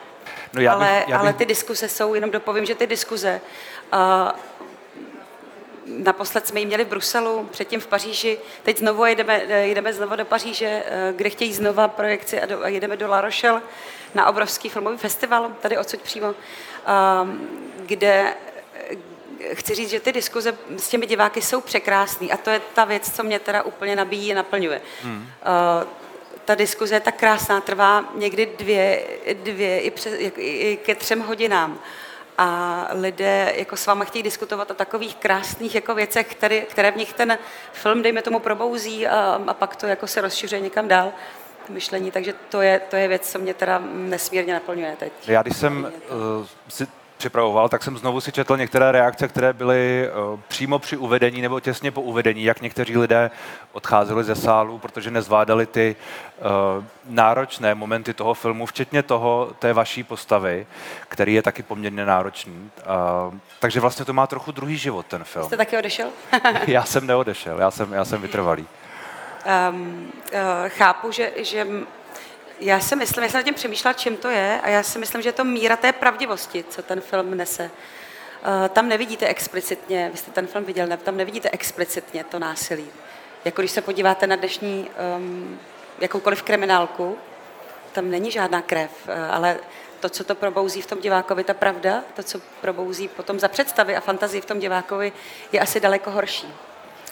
no 0.53 0.61
já 0.61 0.77
bych, 0.77 0.87
ale, 0.87 0.93
já 0.93 1.05
bych... 1.05 1.15
ale 1.15 1.33
ty 1.33 1.45
diskuze 1.45 1.89
jsou, 1.89 2.13
jenom 2.13 2.31
dopovím, 2.31 2.65
že 2.65 2.75
ty 2.75 2.87
diskuze 2.87 3.41
Naposled 5.87 6.47
jsme 6.47 6.59
ji 6.59 6.65
měli 6.65 6.83
v 6.85 6.87
Bruselu, 6.87 7.49
předtím 7.51 7.79
v 7.79 7.87
Paříži, 7.87 8.37
teď 8.63 8.77
znovu 8.77 9.05
jdeme, 9.05 9.41
jdeme 9.63 9.93
znovu 9.93 10.15
do 10.15 10.25
Paříže, 10.25 10.83
eh, 10.85 11.13
kde 11.15 11.29
chtějí 11.29 11.53
znova 11.53 11.87
projekci 11.87 12.41
a, 12.41 12.45
do, 12.45 12.63
a 12.63 12.67
jedeme 12.67 12.97
do 12.97 13.07
La 13.07 13.21
Rochelle 13.21 13.61
na 14.15 14.27
obrovský 14.27 14.69
filmový 14.69 14.97
festival, 14.97 15.51
tady 15.61 15.77
odsud 15.77 16.01
přímo, 16.01 16.35
ehm, 16.85 17.47
kde, 17.85 18.33
chci 19.53 19.75
říct, 19.75 19.89
že 19.89 19.99
ty 19.99 20.11
diskuze 20.11 20.57
s 20.77 20.89
těmi 20.89 21.05
diváky 21.05 21.41
jsou 21.41 21.61
překrásné 21.61 22.27
a 22.27 22.37
to 22.37 22.49
je 22.49 22.61
ta 22.73 22.85
věc, 22.85 23.15
co 23.15 23.23
mě 23.23 23.39
teda 23.39 23.63
úplně 23.63 23.95
nabíjí 23.95 24.31
a 24.31 24.35
naplňuje. 24.35 24.81
Hmm. 25.03 25.27
Ta 26.45 26.55
diskuze 26.55 26.95
je 26.95 26.99
tak 26.99 27.15
krásná, 27.15 27.61
trvá 27.61 28.05
někdy 28.15 28.45
dvě, 28.57 29.03
dvě 29.33 29.79
i, 29.79 29.91
přes, 29.91 30.13
i 30.37 30.79
ke 30.85 30.95
třem 30.95 31.19
hodinám 31.19 31.79
a 32.37 32.87
lidé 32.91 33.53
jako 33.55 33.77
s 33.77 33.85
váma 33.85 34.05
chtějí 34.05 34.23
diskutovat 34.23 34.71
o 34.71 34.73
takových 34.73 35.15
krásných 35.15 35.75
jako 35.75 35.95
věcech, 35.95 36.27
které, 36.27 36.61
které 36.61 36.91
v 36.91 36.95
nich 36.95 37.13
ten 37.13 37.37
film, 37.73 38.01
dejme 38.01 38.21
tomu, 38.21 38.39
probouzí 38.39 39.07
a, 39.07 39.41
a 39.47 39.53
pak 39.53 39.75
to 39.75 39.87
jako 39.87 40.07
se 40.07 40.21
rozšiřuje 40.21 40.61
někam 40.61 40.87
dál 40.87 41.11
myšlení, 41.69 42.11
takže 42.11 42.33
to 42.49 42.61
je, 42.61 42.79
to 42.79 42.95
je 42.95 43.07
věc, 43.07 43.31
co 43.31 43.39
mě 43.39 43.53
teda 43.53 43.81
nesmírně 43.93 44.53
naplňuje 44.53 44.95
teď. 44.99 45.13
Já 45.27 45.41
když 45.41 45.57
jsem 45.57 45.91
uh, 46.39 46.45
si 46.67 46.87
připravoval, 47.17 47.69
tak 47.69 47.83
jsem 47.83 47.97
znovu 47.97 48.21
si 48.21 48.31
četl 48.31 48.57
některé 48.57 48.91
reakce, 48.91 49.27
které 49.27 49.53
byly 49.53 50.09
uh, 50.33 50.39
přímo 50.47 50.79
při 50.79 50.97
uvedení 50.97 51.41
nebo 51.41 51.59
těsně 51.59 51.91
po 51.91 52.01
uvedení, 52.01 52.43
jak 52.43 52.61
někteří 52.61 52.97
lidé 52.97 53.31
odcházeli 53.71 54.23
ze 54.23 54.35
sálu, 54.35 54.79
protože 54.79 55.11
nezvládali 55.11 55.65
ty 55.65 55.95
uh, 56.39 56.83
náročné 57.05 57.75
momenty 57.75 58.13
toho 58.13 58.33
filmu, 58.33 58.65
včetně 58.65 59.03
toho, 59.03 59.51
té 59.59 59.73
vaší 59.73 60.03
postavy, 60.03 60.67
který 61.07 61.33
je 61.33 61.41
taky 61.41 61.63
poměrně 61.63 62.05
náročný. 62.05 62.71
Uh, 63.29 63.35
takže 63.59 63.79
vlastně 63.79 64.05
to 64.05 64.13
má 64.13 64.27
trochu 64.27 64.51
druhý 64.51 64.77
život, 64.77 65.05
ten 65.05 65.23
film. 65.23 65.45
Jste 65.45 65.57
taky 65.57 65.77
odešel? 65.77 66.09
já 66.67 66.83
jsem 66.83 67.07
neodešel, 67.07 67.59
já 67.59 67.71
jsem, 67.71 67.93
já 67.93 68.05
jsem 68.05 68.21
vytrvalý. 68.21 68.67
Um, 69.71 70.11
uh, 70.33 70.39
chápu, 70.67 71.11
že, 71.11 71.31
že 71.37 71.67
já 72.59 72.79
si 72.79 72.95
myslím, 72.95 73.23
já 73.23 73.29
jsem 73.29 73.39
nad 73.39 73.43
tím 73.43 73.53
přemýšlela, 73.53 73.93
čím 73.93 74.17
to 74.17 74.29
je, 74.29 74.61
a 74.63 74.69
já 74.69 74.83
si 74.83 74.99
myslím, 74.99 75.21
že 75.21 75.29
je 75.29 75.33
to 75.33 75.43
míra 75.43 75.75
té 75.75 75.93
pravdivosti, 75.93 76.65
co 76.69 76.81
ten 76.81 77.01
film 77.01 77.37
nese. 77.37 77.63
Uh, 77.63 78.67
tam 78.69 78.89
nevidíte 78.89 79.27
explicitně, 79.27 80.09
vy 80.11 80.17
jste 80.17 80.31
ten 80.31 80.47
film 80.47 80.65
viděl, 80.65 80.87
ne, 80.87 80.97
tam 80.97 81.17
nevidíte 81.17 81.49
explicitně 81.51 82.23
to 82.23 82.39
násilí. 82.39 82.87
Jako 83.45 83.61
když 83.61 83.71
se 83.71 83.81
podíváte 83.81 84.27
na 84.27 84.35
dnešní 84.35 84.89
um, 85.17 85.59
jakoukoliv 85.99 86.43
kriminálku, 86.43 87.17
tam 87.91 88.11
není 88.11 88.31
žádná 88.31 88.61
krev, 88.61 88.91
uh, 89.07 89.35
ale 89.35 89.59
to, 89.99 90.09
co 90.09 90.23
to 90.23 90.35
probouzí 90.35 90.81
v 90.81 90.85
tom 90.85 90.99
divákovi, 91.01 91.43
ta 91.43 91.53
pravda, 91.53 92.03
to, 92.15 92.23
co 92.23 92.39
probouzí 92.61 93.07
potom 93.07 93.39
za 93.39 93.47
představy 93.47 93.95
a 93.95 94.01
fantazii 94.01 94.41
v 94.41 94.45
tom 94.45 94.59
divákovi, 94.59 95.11
je 95.51 95.59
asi 95.59 95.79
daleko 95.79 96.11
horší 96.11 96.53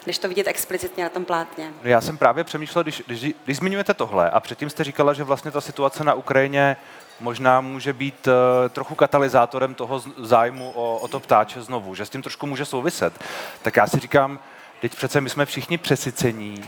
než 0.06 0.18
to 0.18 0.28
vidět 0.28 0.46
explicitně 0.46 1.04
na 1.04 1.10
tom 1.10 1.24
plátně. 1.24 1.70
Já 1.82 2.00
jsem 2.00 2.18
právě 2.18 2.44
přemýšlel, 2.44 2.82
když, 2.82 3.02
když, 3.06 3.34
když 3.44 3.56
zmiňujete 3.56 3.94
tohle 3.94 4.30
a 4.30 4.40
předtím 4.40 4.70
jste 4.70 4.84
říkala, 4.84 5.12
že 5.12 5.24
vlastně 5.24 5.50
ta 5.50 5.60
situace 5.60 6.04
na 6.04 6.14
Ukrajině 6.14 6.76
možná 7.20 7.60
může 7.60 7.92
být 7.92 8.26
uh, 8.26 8.32
trochu 8.68 8.94
katalyzátorem 8.94 9.74
toho 9.74 10.02
zájmu 10.16 10.70
o, 10.70 10.98
o 10.98 11.08
to 11.08 11.20
ptáče 11.20 11.62
znovu, 11.62 11.94
že 11.94 12.06
s 12.06 12.10
tím 12.10 12.22
trošku 12.22 12.46
může 12.46 12.64
souviset. 12.64 13.24
Tak 13.62 13.76
já 13.76 13.86
si 13.86 14.00
říkám, 14.00 14.38
Teď 14.80 14.94
přece 14.94 15.20
my 15.20 15.30
jsme 15.30 15.46
všichni 15.46 15.78
přesycení 15.78 16.58
uh, 16.58 16.64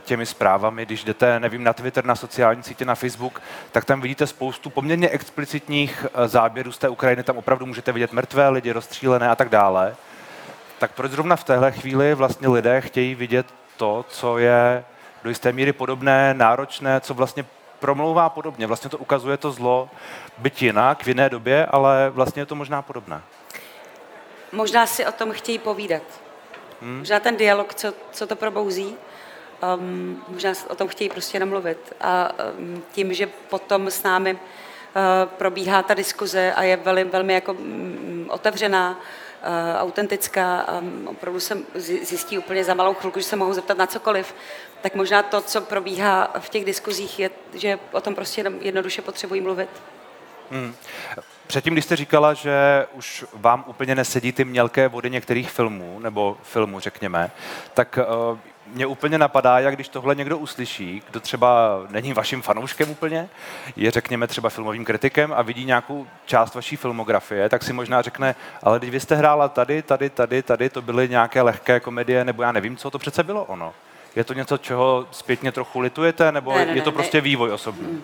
těmi 0.00 0.26
zprávami, 0.26 0.86
když 0.86 1.04
jdete, 1.04 1.40
nevím, 1.40 1.64
na 1.64 1.72
Twitter, 1.72 2.04
na 2.04 2.14
sociální 2.14 2.62
sítě, 2.62 2.84
na 2.84 2.94
Facebook, 2.94 3.42
tak 3.72 3.84
tam 3.84 4.00
vidíte 4.00 4.26
spoustu 4.26 4.70
poměrně 4.70 5.08
explicitních 5.08 6.04
uh, 6.04 6.26
záběrů 6.26 6.72
z 6.72 6.78
té 6.78 6.88
Ukrajiny, 6.88 7.22
tam 7.22 7.36
opravdu 7.36 7.66
můžete 7.66 7.92
vidět 7.92 8.12
mrtvé 8.12 8.48
lidi, 8.48 8.72
rozstřílené 8.72 9.28
a 9.28 9.36
tak 9.36 9.48
dále 9.48 9.96
tak 10.80 10.92
proč 10.92 11.12
zrovna 11.12 11.36
v 11.36 11.44
téhle 11.44 11.72
chvíli 11.72 12.14
vlastně 12.14 12.48
lidé 12.48 12.80
chtějí 12.80 13.14
vidět 13.14 13.46
to, 13.76 14.04
co 14.08 14.38
je 14.38 14.84
do 15.24 15.28
jisté 15.28 15.52
míry 15.52 15.72
podobné, 15.72 16.34
náročné, 16.34 17.00
co 17.00 17.14
vlastně 17.14 17.44
promlouvá 17.78 18.28
podobně. 18.28 18.66
Vlastně 18.66 18.90
to 18.90 18.98
ukazuje 18.98 19.36
to 19.36 19.52
zlo, 19.52 19.90
byť 20.38 20.62
jinak, 20.62 21.02
v 21.02 21.08
jiné 21.08 21.28
době, 21.28 21.66
ale 21.66 22.10
vlastně 22.10 22.42
je 22.42 22.46
to 22.46 22.54
možná 22.54 22.82
podobné. 22.82 23.22
Možná 24.52 24.86
si 24.86 25.06
o 25.06 25.12
tom 25.12 25.32
chtějí 25.32 25.58
povídat. 25.58 26.02
Hmm. 26.82 26.98
Možná 26.98 27.20
ten 27.20 27.36
dialog, 27.36 27.74
co, 27.74 27.94
co 28.12 28.26
to 28.26 28.36
probouzí, 28.36 28.96
um, 29.76 30.24
možná 30.28 30.52
o 30.68 30.74
tom 30.74 30.88
chtějí 30.88 31.10
prostě 31.10 31.38
namluvit. 31.38 31.92
A 32.00 32.32
um, 32.58 32.82
tím, 32.92 33.14
že 33.14 33.26
potom 33.26 33.90
s 33.90 34.02
námi 34.02 34.32
uh, 34.32 34.40
probíhá 35.26 35.82
ta 35.82 35.94
diskuze 35.94 36.52
a 36.52 36.62
je 36.62 36.76
velmi, 36.76 37.04
velmi 37.04 37.34
jako 37.34 37.52
um, 37.52 38.26
otevřená, 38.30 39.00
autentická 39.78 40.60
a 40.60 40.82
opravdu 41.06 41.40
se 41.40 41.58
zjistí 41.78 42.38
úplně 42.38 42.64
za 42.64 42.74
malou 42.74 42.94
chvilku, 42.94 43.20
že 43.20 43.26
se 43.26 43.36
mohou 43.36 43.52
zeptat 43.52 43.78
na 43.78 43.86
cokoliv, 43.86 44.34
tak 44.80 44.94
možná 44.94 45.22
to, 45.22 45.40
co 45.40 45.60
probíhá 45.60 46.30
v 46.38 46.48
těch 46.48 46.64
diskuzích, 46.64 47.18
je, 47.18 47.30
že 47.54 47.78
o 47.92 48.00
tom 48.00 48.14
prostě 48.14 48.44
jednoduše 48.60 49.02
potřebují 49.02 49.40
mluvit. 49.40 49.68
Hmm. 50.50 50.74
Předtím, 51.46 51.72
když 51.72 51.84
jste 51.84 51.96
říkala, 51.96 52.34
že 52.34 52.86
už 52.92 53.24
vám 53.32 53.64
úplně 53.66 53.94
nesedí 53.94 54.32
ty 54.32 54.44
mělké 54.44 54.88
vody 54.88 55.10
některých 55.10 55.50
filmů, 55.50 55.98
nebo 55.98 56.36
filmů, 56.42 56.80
řekněme, 56.80 57.30
tak 57.74 57.98
uh, 58.32 58.38
mě 58.74 58.86
úplně 58.86 59.18
napadá, 59.18 59.58
jak 59.58 59.74
když 59.74 59.88
tohle 59.88 60.14
někdo 60.14 60.38
uslyší, 60.38 61.02
kdo 61.10 61.20
třeba 61.20 61.80
není 61.90 62.12
vaším 62.12 62.42
fanouškem 62.42 62.90
úplně, 62.90 63.28
je 63.76 63.90
řekněme 63.90 64.26
třeba 64.26 64.50
filmovým 64.50 64.84
kritikem 64.84 65.32
a 65.36 65.42
vidí 65.42 65.64
nějakou 65.64 66.06
část 66.26 66.54
vaší 66.54 66.76
filmografie, 66.76 67.48
tak 67.48 67.62
si 67.62 67.72
možná 67.72 68.02
řekne, 68.02 68.34
ale 68.62 68.78
když 68.78 68.90
vy 68.90 69.00
jste 69.00 69.14
hrála 69.14 69.48
tady, 69.48 69.82
tady, 69.82 70.10
tady, 70.10 70.42
tady, 70.42 70.70
to 70.70 70.82
byly 70.82 71.08
nějaké 71.08 71.42
lehké 71.42 71.80
komedie, 71.80 72.24
nebo 72.24 72.42
já 72.42 72.52
nevím, 72.52 72.76
co 72.76 72.90
to 72.90 72.98
přece 72.98 73.22
bylo 73.22 73.44
ono. 73.44 73.74
Je 74.16 74.24
to 74.24 74.34
něco, 74.34 74.58
čeho 74.58 75.06
zpětně 75.10 75.52
trochu 75.52 75.80
litujete, 75.80 76.32
nebo 76.32 76.54
ne, 76.54 76.66
ne, 76.66 76.72
je 76.72 76.82
to 76.82 76.90
ne, 76.90 76.94
prostě 76.94 77.16
ne. 77.16 77.20
vývoj 77.20 77.52
osobní? 77.52 77.86
Mm. 77.86 78.02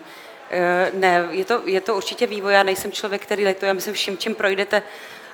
Ne, 0.93 1.27
je 1.29 1.45
to, 1.45 1.61
je 1.65 1.81
to 1.81 1.95
určitě 1.95 2.27
vývoj. 2.27 2.53
Já 2.53 2.63
nejsem 2.63 2.91
člověk, 2.91 3.21
který 3.21 3.45
lituje. 3.45 3.67
Já 3.67 3.73
myslím, 3.73 3.93
vším, 3.93 4.17
čím 4.17 4.35
projdete, 4.35 4.77
Eh, 4.77 5.26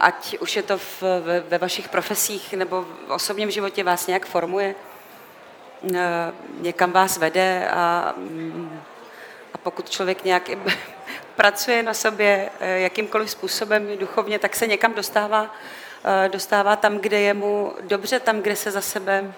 ať 0.00 0.38
už 0.38 0.56
je 0.56 0.62
to 0.62 0.78
v, 0.78 1.02
ve, 1.02 1.40
ve 1.40 1.58
vašich 1.58 1.88
profesích 1.88 2.52
nebo 2.52 2.82
v 2.82 3.10
osobním 3.10 3.50
životě 3.50 3.84
vás 3.84 4.06
nějak 4.06 4.26
formuje, 4.26 4.74
eh, 5.94 6.32
někam 6.60 6.92
vás 6.92 7.18
vede 7.18 7.68
a, 7.70 8.14
mm, 8.16 8.80
a 9.54 9.58
pokud 9.58 9.90
člověk 9.90 10.24
nějak 10.24 10.50
pracuje 11.36 11.82
na 11.82 11.94
sobě 11.94 12.50
eh, 12.60 12.78
jakýmkoliv 12.78 13.30
způsobem 13.30 13.98
duchovně, 13.98 14.38
tak 14.38 14.56
se 14.56 14.66
někam 14.66 14.94
dostává, 14.94 15.54
dostává 16.28 16.76
tam, 16.76 16.98
kde 16.98 17.20
je 17.20 17.34
mu 17.34 17.72
dobře, 17.80 18.20
tam, 18.20 18.40
kde 18.40 18.56
se 18.56 18.70
za 18.70 18.80
sebe 18.80 19.34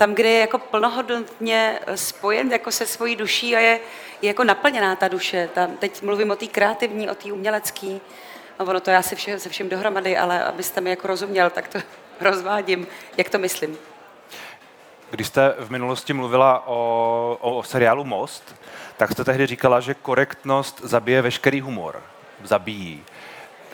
tam, 0.00 0.14
kde 0.14 0.28
je 0.28 0.40
jako 0.40 0.58
plnohodnotně 0.58 1.80
spojen 1.94 2.52
jako 2.52 2.72
se 2.72 2.86
svojí 2.86 3.16
duší 3.16 3.56
a 3.56 3.58
je, 3.58 3.80
je 4.22 4.28
jako 4.28 4.44
naplněná 4.44 4.96
ta 4.96 5.08
duše. 5.08 5.48
Tam, 5.54 5.76
teď 5.76 6.02
mluvím 6.02 6.30
o 6.30 6.36
té 6.36 6.46
kreativní, 6.46 7.10
o 7.10 7.14
té 7.14 7.32
umělecké, 7.32 8.00
No 8.60 8.66
ono 8.66 8.80
to 8.80 8.90
já 8.90 9.02
si 9.02 9.16
vše, 9.16 9.38
se 9.38 9.48
vším 9.48 9.68
dohromady, 9.68 10.16
ale 10.18 10.44
abyste 10.44 10.80
mi 10.80 10.90
jako 10.90 11.06
rozuměl, 11.06 11.50
tak 11.50 11.68
to 11.68 11.78
rozvádím, 12.20 12.86
jak 13.16 13.30
to 13.30 13.38
myslím. 13.38 13.76
Když 15.10 15.26
jste 15.26 15.54
v 15.58 15.70
minulosti 15.70 16.12
mluvila 16.12 16.66
o, 16.66 17.38
o 17.40 17.62
seriálu 17.62 18.04
Most, 18.04 18.56
tak 18.96 19.12
jste 19.12 19.24
tehdy 19.24 19.46
říkala, 19.46 19.80
že 19.80 19.94
korektnost 19.94 20.80
zabije 20.84 21.22
veškerý 21.22 21.60
humor. 21.60 22.02
Zabíjí. 22.44 23.04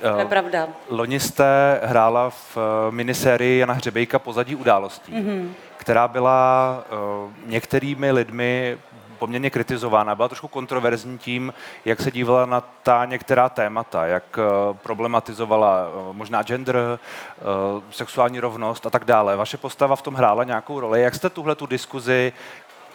To 0.00 0.18
je 0.18 0.24
eh, 0.24 0.28
pravda. 0.28 0.68
Loni 0.88 1.20
jste 1.20 1.80
hrála 1.82 2.30
v 2.30 2.56
eh, 2.56 2.92
minisérii 2.92 3.58
Jana 3.58 3.74
Hřebejka 3.74 4.18
Pozadí 4.18 4.56
událostí, 4.56 5.12
mm-hmm. 5.12 5.48
která 5.76 6.08
byla 6.08 6.84
uh, 7.24 7.32
některými 7.46 8.12
lidmi 8.12 8.78
poměrně 9.16 9.50
kritizována, 9.50 10.14
byla 10.14 10.28
trošku 10.28 10.48
kontroverzní 10.48 11.18
tím, 11.18 11.54
jak 11.84 12.00
se 12.00 12.10
dívala 12.10 12.46
na 12.46 12.60
ta 12.60 13.04
některá 13.04 13.48
témata, 13.48 14.06
jak 14.06 14.38
eh, 14.38 14.74
problematizovala 14.82 15.86
eh, 15.88 16.12
možná 16.12 16.42
gender, 16.42 16.76
eh, 16.78 17.42
sexuální 17.90 18.40
rovnost 18.40 18.86
a 18.86 18.90
tak 18.90 19.04
dále. 19.04 19.36
Vaše 19.36 19.56
postava 19.56 19.96
v 19.96 20.02
tom 20.02 20.14
hrála 20.14 20.44
nějakou 20.44 20.80
roli. 20.80 21.02
Jak 21.02 21.14
jste 21.14 21.30
tuhle 21.30 21.54
tu 21.54 21.66
diskuzi 21.66 22.32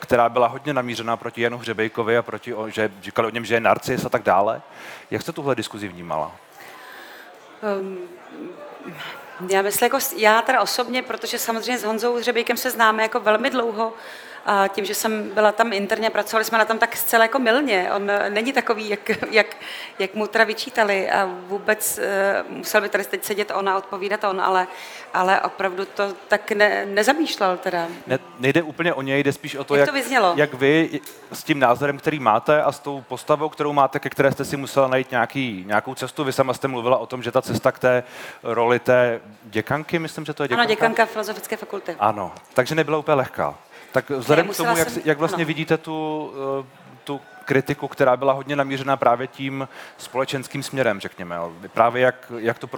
která 0.01 0.29
byla 0.29 0.47
hodně 0.47 0.73
namířená 0.73 1.17
proti 1.17 1.41
Janu 1.41 1.57
Hřebejkovi 1.57 2.17
a 2.17 2.21
proti, 2.21 2.53
že 2.67 2.91
říkali 3.01 3.27
o 3.27 3.31
něm, 3.31 3.45
že 3.45 3.53
je 3.53 3.59
narcis 3.59 4.05
a 4.05 4.09
tak 4.09 4.23
dále. 4.23 4.61
Jak 5.11 5.21
jste 5.21 5.31
tuhle 5.31 5.55
diskuzi 5.55 5.87
vnímala? 5.87 6.31
Um, 7.79 7.97
já 9.49 9.61
myslím, 9.61 9.85
jako 9.85 9.97
já 10.15 10.41
teda 10.41 10.61
osobně, 10.61 11.01
protože 11.01 11.39
samozřejmě 11.39 11.77
s 11.77 11.83
Honzou 11.83 12.17
Hřebejkem 12.17 12.57
se 12.57 12.71
známe 12.71 13.03
jako 13.03 13.19
velmi 13.19 13.49
dlouho, 13.49 13.93
a 14.45 14.67
tím, 14.67 14.85
že 14.85 14.95
jsem 14.95 15.29
byla 15.33 15.51
tam 15.51 15.73
interně, 15.73 16.09
pracovali 16.09 16.45
jsme 16.45 16.57
na 16.57 16.65
tom 16.65 16.77
tak 16.77 16.95
zcela 16.95 17.23
jako 17.23 17.39
milně. 17.39 17.89
On 17.95 18.11
není 18.29 18.53
takový, 18.53 18.89
jak, 18.89 19.09
jak, 19.31 19.57
jak 19.99 20.13
mu 20.13 20.27
teda 20.27 20.43
vyčítali 20.43 21.11
a 21.11 21.29
vůbec 21.47 21.99
uh, 22.49 22.57
musel 22.57 22.81
by 22.81 22.89
tady 22.89 23.03
teď 23.03 23.23
sedět 23.23 23.51
on 23.55 23.69
a 23.69 23.77
odpovídat 23.77 24.23
on, 24.23 24.41
ale, 24.41 24.67
ale 25.13 25.41
opravdu 25.41 25.85
to 25.85 26.13
tak 26.27 26.51
ne, 26.51 26.85
nezamýšlel 26.85 27.57
teda. 27.57 27.87
Ne, 28.07 28.19
nejde 28.39 28.61
úplně 28.63 28.93
o 28.93 29.01
něj, 29.01 29.23
jde 29.23 29.33
spíš 29.33 29.55
o 29.55 29.63
to, 29.63 29.75
jak, 29.75 29.95
jak, 29.95 30.21
to 30.21 30.33
jak 30.35 30.53
vy 30.53 31.01
s 31.31 31.43
tím 31.43 31.59
názorem, 31.59 31.97
který 31.97 32.19
máte 32.19 32.63
a 32.63 32.71
s 32.71 32.79
tou 32.79 33.03
postavou, 33.07 33.49
kterou 33.49 33.73
máte, 33.73 33.99
ke 33.99 34.09
které 34.09 34.31
jste 34.31 34.45
si 34.45 34.57
musela 34.57 34.87
najít 34.87 35.11
nějaký, 35.11 35.63
nějakou 35.67 35.95
cestu. 35.95 36.23
Vy 36.23 36.33
sama 36.33 36.53
jste 36.53 36.67
mluvila 36.67 36.97
o 36.97 37.05
tom, 37.05 37.23
že 37.23 37.31
ta 37.31 37.41
cesta 37.41 37.71
k 37.71 37.79
té 37.79 38.03
roli 38.43 38.79
té 38.79 39.21
děkanky, 39.43 39.99
myslím, 39.99 40.25
že 40.25 40.33
to 40.33 40.43
je 40.43 40.47
děkanka. 40.47 40.61
Ano, 40.61 40.69
děkanka 40.69 41.05
filozofické 41.05 41.57
fakulty. 41.57 41.95
Ano, 41.99 42.31
takže 42.53 42.75
nebyla 42.75 42.97
úplně 42.97 43.15
lehká. 43.15 43.55
Tak 43.91 44.09
vzhledem 44.09 44.47
k 44.47 44.57
tomu, 44.57 44.77
jak, 44.77 44.87
jak 45.05 45.17
vlastně 45.17 45.43
ano. 45.43 45.47
vidíte 45.47 45.77
tu, 45.77 46.31
eh, 46.61 46.65
tu 47.03 47.21
kritiku, 47.45 47.87
která 47.87 48.17
byla 48.17 48.33
hodně 48.33 48.55
namířená 48.55 48.97
právě 48.97 49.27
tím 49.27 49.67
společenským 49.97 50.63
směrem, 50.63 50.99
řekněme. 50.99 51.35
Právě 51.73 52.01
jak, 52.01 52.31
jak 52.37 52.59
to 52.59 52.69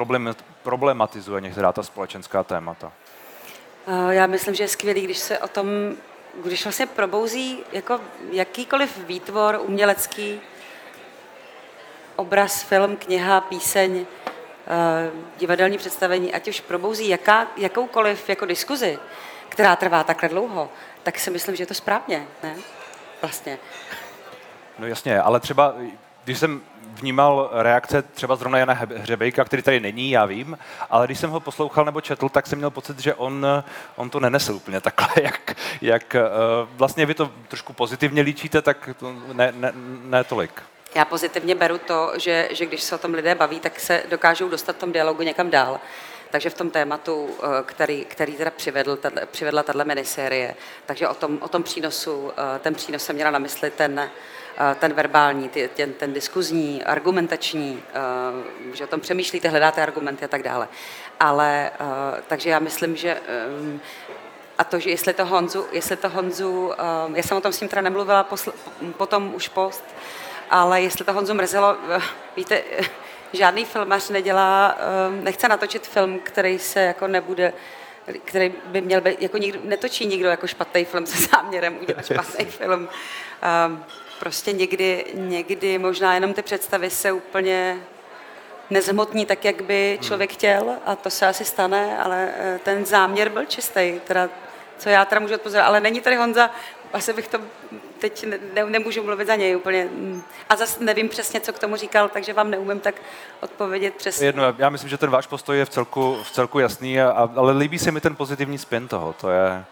problematizuje 0.63 1.41
některá 1.41 1.71
ta 1.71 1.83
společenská 1.83 2.43
témata. 2.43 2.91
Já 4.09 4.27
myslím, 4.27 4.55
že 4.55 4.63
je 4.63 4.67
skvělý, 4.67 5.01
když 5.01 5.17
se 5.17 5.39
o 5.39 5.47
tom, 5.47 5.67
když 6.43 6.63
vlastně 6.63 6.85
probouzí 6.85 7.59
jako 7.71 7.99
jakýkoliv 8.31 8.97
výtvor 8.97 9.59
umělecký, 9.63 10.41
obraz, 12.15 12.63
film, 12.63 12.95
kniha, 12.95 13.41
píseň, 13.41 14.05
eh, 14.05 15.11
divadelní 15.37 15.77
představení, 15.77 16.33
ať 16.33 16.47
už 16.47 16.59
probouzí 16.61 17.09
jaká, 17.09 17.47
jakoukoliv 17.57 18.29
jako 18.29 18.45
diskuzi, 18.45 18.99
která 19.53 19.75
trvá 19.75 20.03
takhle 20.03 20.29
dlouho, 20.29 20.69
tak 21.03 21.19
si 21.19 21.29
myslím, 21.29 21.55
že 21.55 21.63
je 21.63 21.67
to 21.67 21.73
správně, 21.73 22.27
ne? 22.43 22.55
Vlastně. 23.21 23.59
No 24.79 24.87
jasně, 24.87 25.21
ale 25.21 25.39
třeba, 25.39 25.75
když 26.23 26.39
jsem 26.39 26.61
vnímal 26.93 27.49
reakce 27.53 28.01
třeba 28.01 28.35
zrovna 28.35 28.57
Jana 28.57 28.73
Hřebejka, 28.73 29.45
který 29.45 29.61
tady 29.61 29.79
není, 29.79 30.11
já 30.11 30.25
vím, 30.25 30.57
ale 30.89 31.05
když 31.07 31.19
jsem 31.19 31.29
ho 31.29 31.39
poslouchal 31.39 31.85
nebo 31.85 32.01
četl, 32.01 32.29
tak 32.29 32.47
jsem 32.47 32.57
měl 32.57 32.69
pocit, 32.69 32.99
že 32.99 33.13
on, 33.13 33.45
on 33.95 34.09
to 34.09 34.19
nenesl 34.19 34.53
úplně 34.53 34.81
takhle, 34.81 35.07
jak, 35.23 35.55
jak 35.81 36.15
eh, 36.15 36.21
vlastně 36.75 37.05
vy 37.05 37.13
to 37.13 37.31
trošku 37.47 37.73
pozitivně 37.73 38.21
líčíte, 38.21 38.61
tak 38.61 38.89
to 38.99 39.13
ne, 39.33 39.53
ne, 39.55 39.71
ne 40.03 40.23
tolik. 40.23 40.61
Já 40.95 41.05
pozitivně 41.05 41.55
beru 41.55 41.77
to, 41.77 42.11
že, 42.17 42.49
že 42.51 42.65
když 42.65 42.83
se 42.83 42.95
o 42.95 42.97
tom 42.97 43.13
lidé 43.13 43.35
baví, 43.35 43.59
tak 43.59 43.79
se 43.79 44.03
dokážou 44.09 44.49
dostat 44.49 44.75
v 44.75 44.79
tom 44.79 44.91
dialogu 44.91 45.23
někam 45.23 45.49
dál. 45.49 45.79
Takže 46.33 46.49
v 46.49 46.53
tom 46.53 46.69
tématu, 46.69 47.29
eh, 47.29 47.63
který, 47.65 48.05
který 48.05 48.33
teda 48.33 48.51
přivedl, 48.51 48.95
tato, 48.95 49.19
přivedla 49.31 49.63
tato 49.63 49.85
minisérie, 49.85 50.55
takže 50.85 51.07
o 51.07 51.13
tom, 51.13 51.37
o 51.41 51.47
tom 51.47 51.63
přínosu, 51.63 52.31
eh, 52.31 52.59
ten 52.59 52.75
přínos 52.75 53.03
jsem 53.03 53.15
měla 53.15 53.31
na 53.31 53.39
mysli 53.39 53.71
ten, 53.71 53.99
eh, 53.99 54.75
ten 54.79 54.93
verbální, 54.93 55.49
ten, 55.49 55.93
ten 55.93 56.13
diskuzní, 56.13 56.83
argumentační, 56.83 57.83
že 58.73 58.83
o 58.83 58.87
tom 58.87 58.99
přemýšlíte, 58.99 59.49
hledáte 59.49 59.81
argumenty 59.81 60.25
a 60.25 60.27
tak 60.27 60.43
dále. 60.43 60.67
Ale, 61.19 61.71
takže 62.27 62.49
já 62.49 62.59
myslím, 62.59 62.95
že 62.95 63.21
a 64.57 64.63
to, 64.63 64.79
že 64.79 64.89
jestli 64.89 65.13
to 65.13 65.25
Honzu, 65.25 65.65
jestli 65.71 65.97
to 65.97 66.09
Honzu, 66.09 66.73
já 67.13 67.23
jsem 67.23 67.37
o 67.37 67.41
tom 67.41 67.53
s 67.53 67.61
ním 67.61 67.69
teda 67.69 67.81
nemluvila 67.81 68.23
posl, 68.23 68.53
potom 68.97 69.33
už 69.35 69.47
post, 69.47 69.83
ale 70.49 70.81
jestli 70.81 71.05
to 71.05 71.13
Honzu 71.13 71.33
mrzelo, 71.33 71.77
víte, 72.35 72.63
žádný 73.33 73.65
filmař 73.65 74.09
nedělá, 74.09 74.77
ehm, 75.07 75.23
nechce 75.23 75.47
natočit 75.47 75.87
film, 75.87 76.19
který 76.19 76.59
se 76.59 76.81
jako 76.81 77.07
nebude 77.07 77.53
který 78.25 78.53
by 78.65 78.81
měl 78.81 79.01
být, 79.01 79.21
jako 79.21 79.37
nikdo, 79.37 79.59
netočí 79.63 80.05
nikdo 80.05 80.29
jako 80.29 80.47
špatný 80.47 80.85
film 80.85 81.05
se 81.05 81.27
záměrem 81.31 81.77
udělat 81.81 82.05
špatný 82.13 82.45
film. 82.45 82.89
Um, 83.67 83.85
prostě 84.19 84.51
někdy, 84.51 85.05
někdy 85.13 85.77
možná 85.77 86.13
jenom 86.13 86.33
ty 86.33 86.41
představy 86.41 86.89
se 86.89 87.11
úplně 87.11 87.77
nezhmotní 88.69 89.25
tak, 89.25 89.45
jak 89.45 89.61
by 89.61 89.93
hmm. 89.93 90.03
člověk 90.03 90.33
chtěl 90.33 90.75
a 90.85 90.95
to 90.95 91.09
se 91.09 91.27
asi 91.27 91.45
stane, 91.45 91.97
ale 91.97 92.33
eh, 92.37 92.59
ten 92.63 92.85
záměr 92.85 93.29
byl 93.29 93.45
čistý, 93.45 93.99
teda, 94.03 94.29
co 94.77 94.89
já 94.89 95.05
teda 95.05 95.21
můžu 95.21 95.35
odpozorovat, 95.35 95.67
ale 95.67 95.79
není 95.79 96.01
tady 96.01 96.15
Honza, 96.15 96.49
asi 96.93 97.13
bych 97.13 97.27
to 97.27 97.39
teď 97.99 98.25
ne, 98.25 98.65
nemůžu 98.65 99.03
mluvit 99.03 99.27
za 99.27 99.35
něj 99.35 99.55
úplně. 99.55 99.89
A 100.49 100.55
zase 100.55 100.83
nevím 100.83 101.09
přesně, 101.09 101.39
co 101.39 101.53
k 101.53 101.59
tomu 101.59 101.75
říkal, 101.75 102.09
takže 102.09 102.33
vám 102.33 102.51
neumím 102.51 102.79
tak 102.79 102.95
odpovědět 103.41 103.95
přesně. 103.95 104.27
Jedno, 104.27 104.43
já 104.57 104.69
myslím, 104.69 104.89
že 104.89 104.97
ten 104.97 105.09
váš 105.09 105.27
postoj 105.27 105.57
je 105.57 105.65
v 105.65 105.69
celku, 105.69 106.17
v 106.23 106.31
celku 106.31 106.59
jasný, 106.59 107.01
a, 107.01 107.29
ale 107.35 107.53
líbí 107.53 107.79
se 107.79 107.91
mi 107.91 108.01
ten 108.01 108.15
pozitivní 108.15 108.57
spin 108.57 108.87
toho, 108.87 109.13
to 109.13 109.29
je, 109.29 109.65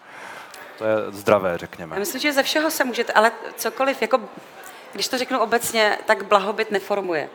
to 0.77 0.85
je 0.85 0.95
zdravé, 1.09 1.57
řekněme. 1.57 1.95
Já 1.95 1.99
myslím, 1.99 2.21
že 2.21 2.33
ze 2.33 2.43
všeho 2.43 2.71
se 2.71 2.83
můžete, 2.83 3.13
ale 3.13 3.31
cokoliv, 3.55 4.01
jako, 4.01 4.19
když 4.93 5.07
to 5.07 5.17
řeknu 5.17 5.39
obecně, 5.39 5.97
tak 6.05 6.25
blahobyt 6.25 6.71
neformuje. 6.71 7.29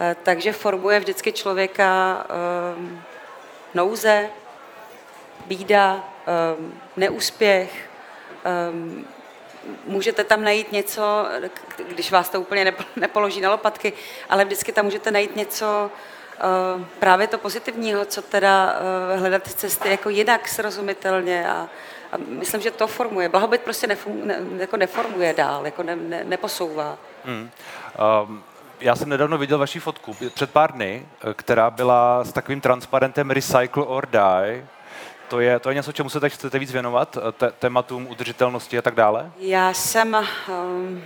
Eh, 0.00 0.16
takže 0.22 0.52
formuje 0.52 1.00
vždycky 1.00 1.32
člověka 1.32 2.24
um, 2.76 3.02
nouze, 3.74 4.28
bída, 5.46 6.04
um, 6.58 6.80
neúspěch, 6.96 7.90
um, 8.70 9.06
můžete 9.86 10.24
tam 10.24 10.44
najít 10.44 10.72
něco, 10.72 11.26
když 11.88 12.10
vás 12.10 12.28
to 12.28 12.40
úplně 12.40 12.74
nepoloží 12.96 13.40
na 13.40 13.50
lopatky, 13.50 13.92
ale 14.28 14.44
vždycky 14.44 14.72
tam 14.72 14.84
můžete 14.84 15.10
najít 15.10 15.36
něco 15.36 15.90
eh, 16.38 16.84
právě 16.98 17.26
to 17.26 17.38
pozitivního, 17.38 18.04
co 18.04 18.22
teda 18.22 18.76
eh, 19.14 19.18
hledat 19.18 19.48
cesty 19.48 19.88
jako 19.88 20.08
jinak 20.08 20.48
srozumitelně 20.48 21.48
a, 21.48 21.68
a 22.12 22.16
myslím, 22.16 22.60
že 22.60 22.70
to 22.70 22.86
formuje. 22.86 23.28
Blahobyt 23.28 23.60
prostě 23.60 23.86
nefum, 23.86 24.26
ne, 24.26 24.40
jako 24.56 24.76
neformuje 24.76 25.34
dál, 25.34 25.64
jako 25.64 25.82
ne, 25.82 25.96
ne, 25.96 26.24
neposouvá. 26.24 26.98
Hmm. 27.24 27.50
Um 28.26 28.42
já 28.80 28.96
jsem 28.96 29.08
nedávno 29.08 29.38
viděl 29.38 29.58
vaši 29.58 29.80
fotku 29.80 30.16
před 30.34 30.50
pár 30.50 30.72
dny, 30.72 31.06
eh, 31.30 31.34
která 31.34 31.70
byla 31.70 32.24
s 32.24 32.32
takovým 32.32 32.60
transparentem 32.60 33.30
Recycle 33.30 33.84
or 33.84 34.06
Die, 34.06 34.66
to 35.28 35.40
je, 35.40 35.58
to 35.58 35.68
je 35.68 35.74
něco, 35.74 35.92
čemu 35.92 36.10
se 36.10 36.20
teď 36.20 36.32
chcete 36.32 36.58
víc 36.58 36.72
věnovat, 36.72 37.16
eh, 37.16 37.32
te, 37.32 37.50
tématům 37.50 38.06
udržitelnosti 38.10 38.78
a 38.78 38.82
tak 38.82 38.94
dále? 38.94 39.30
Já 39.38 39.72
jsem, 39.72 40.26
um, 40.48 41.04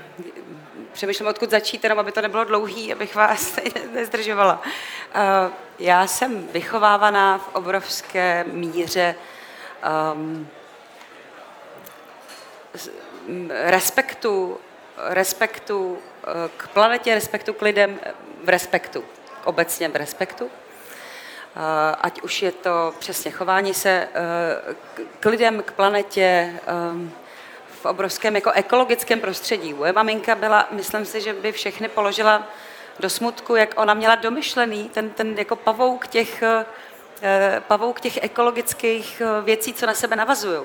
přemýšlím, 0.92 1.28
odkud 1.28 1.50
začít, 1.50 1.85
jenom 1.85 1.98
aby 1.98 2.12
to 2.12 2.20
nebylo 2.20 2.44
dlouhý, 2.44 2.92
abych 2.92 3.14
vás 3.14 3.59
nezdržovala. 3.92 4.62
Uh, 4.62 5.52
já 5.78 6.06
jsem 6.06 6.48
vychovávaná 6.48 7.38
v 7.38 7.54
obrovské 7.54 8.44
míře 8.52 9.14
um, 10.14 10.48
respektu, 13.50 14.59
respektu 14.96 15.98
k 16.56 16.68
planetě, 16.68 17.14
respektu 17.14 17.52
k 17.52 17.62
lidem, 17.62 18.00
v 18.44 18.48
respektu, 18.48 19.04
obecně 19.44 19.88
v 19.88 19.96
respektu. 19.96 20.50
Eh, 21.57 21.97
ať 22.01 22.23
už 22.23 22.43
je 22.43 22.53
to 22.53 22.95
přesně 22.99 23.31
chování 23.31 23.75
se 23.75 23.91
eh, 23.91 24.75
k 25.21 25.27
lidem, 25.27 25.63
k 25.63 25.73
planetě, 25.73 26.55
eh, 26.57 27.11
v 27.83 27.85
obrovském 27.87 28.35
jako 28.35 28.51
ekologickém 28.51 29.21
prostředí. 29.21 29.75
Moje 29.75 29.93
maminka 29.93 30.35
byla, 30.35 30.69
myslím 30.71 31.05
si, 31.05 31.21
že 31.21 31.33
by 31.33 31.53
všechny 31.53 31.89
položila 31.89 32.47
do 33.01 33.11
smutku, 33.11 33.57
jak 33.57 33.75
ona 33.77 33.95
měla 33.95 34.15
domyšlený 34.15 34.89
ten, 34.89 35.11
ten 35.11 35.39
jako 35.39 35.57
pavouk 35.57 36.07
těch, 36.07 36.43
pavouk 37.59 38.01
těch 38.01 38.23
ekologických 38.23 39.23
věcí, 39.45 39.75
co 39.75 39.87
na 39.87 39.95
sebe 39.95 40.17
navazují. 40.17 40.61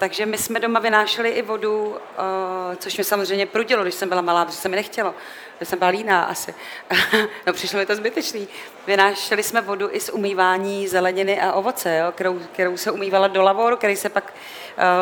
Takže 0.00 0.26
my 0.26 0.38
jsme 0.38 0.60
doma 0.60 0.80
vynášeli 0.80 1.30
i 1.30 1.42
vodu, 1.42 1.88
uh, 1.88 1.96
což 2.76 2.98
mi 2.98 3.04
samozřejmě 3.04 3.46
prudilo, 3.46 3.82
když 3.82 3.94
jsem 3.94 4.08
byla 4.08 4.20
malá, 4.20 4.44
protože 4.44 4.58
se 4.58 4.68
mi 4.68 4.76
nechtělo. 4.76 5.14
Když 5.58 5.68
jsem 5.68 5.78
byla 5.78 5.90
líná 5.90 6.22
asi. 6.22 6.54
no 7.46 7.52
přišlo 7.52 7.78
mi 7.78 7.86
to 7.86 7.96
zbytečný. 7.96 8.48
Vynášeli 8.86 9.42
jsme 9.42 9.60
vodu 9.60 9.88
i 9.92 10.00
z 10.00 10.10
umývání 10.10 10.88
zeleniny 10.88 11.40
a 11.40 11.52
ovoce, 11.52 11.96
jo, 11.96 12.12
kterou, 12.12 12.38
kterou 12.52 12.76
se 12.76 12.90
umývala 12.90 13.28
do 13.28 13.42
lavoru, 13.42 13.76
který 13.76 13.96
se 13.96 14.08
pak 14.08 14.34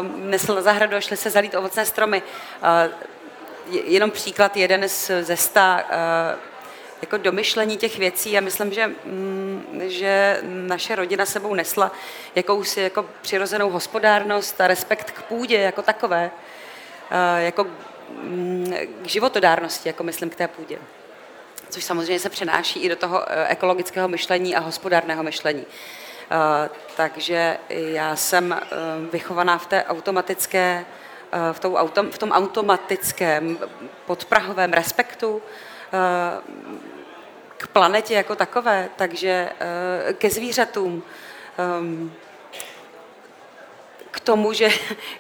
uh, 0.03 0.17
nesl 0.17 0.55
na 0.55 0.63
zahradu 0.63 0.97
a 0.97 1.01
šli 1.01 1.17
se 1.17 1.31
zalít 1.31 1.55
ovocné 1.55 1.87
stromy. 1.87 2.23
Uh, 2.93 2.93
jenom 3.71 4.11
příklad 4.11 4.57
jeden 4.57 4.89
z, 4.89 5.11
ze 5.23 5.37
sta 5.37 5.85
uh, 5.85 6.58
jako 7.03 7.17
domyšlení 7.17 7.77
těch 7.77 7.99
věcí 7.99 8.39
a 8.39 8.41
myslím, 8.41 8.73
že, 8.73 8.87
mm, 8.87 9.81
že 9.87 10.41
naše 10.43 10.97
rodina 10.97 11.27
sebou 11.27 11.55
nesla 11.55 11.93
jakousi 12.35 12.81
jako 12.81 13.07
přirozenou 13.23 13.71
hospodárnost 13.71 14.61
a 14.61 14.67
respekt 14.67 15.11
k 15.11 15.23
půdě 15.23 15.59
jako 15.59 15.83
takové, 15.83 16.31
jako 17.39 17.67
mm, 18.23 18.75
k 19.03 19.07
životodárnosti, 19.07 19.89
jako 19.89 20.05
myslím 20.05 20.31
k 20.31 20.35
té 20.35 20.49
půdě. 20.49 20.79
Což 21.71 21.85
samozřejmě 21.85 22.19
se 22.19 22.29
přenáší 22.29 22.81
i 22.81 22.89
do 22.89 22.97
toho 22.97 23.33
e, 23.33 23.49
ekologického 23.49 24.09
myšlení 24.09 24.57
a 24.57 24.61
hospodárného 24.61 25.23
myšlení. 25.23 25.67
Takže 26.97 27.59
já 27.69 28.17
jsem 28.17 28.53
e, 28.53 28.59
vychovaná 29.13 29.59
v 29.59 29.67
té 29.67 29.85
automatické, 29.85 30.85
e, 31.33 31.53
v, 31.53 31.61
tom, 31.61 32.11
v 32.11 32.19
tom 32.19 32.31
automatickém 32.31 33.59
podprahovém 34.07 34.73
respektu 34.73 35.43
k 37.59 37.67
planetě 37.67 38.15
jako 38.15 38.37
takové, 38.37 38.89
takže 38.97 39.51
eh, 39.61 40.13
ke 40.13 40.31
zvířatům, 40.31 41.03
ehm, 41.59 42.13
k 44.11 44.21
tomu, 44.21 44.53
že, 44.53 44.69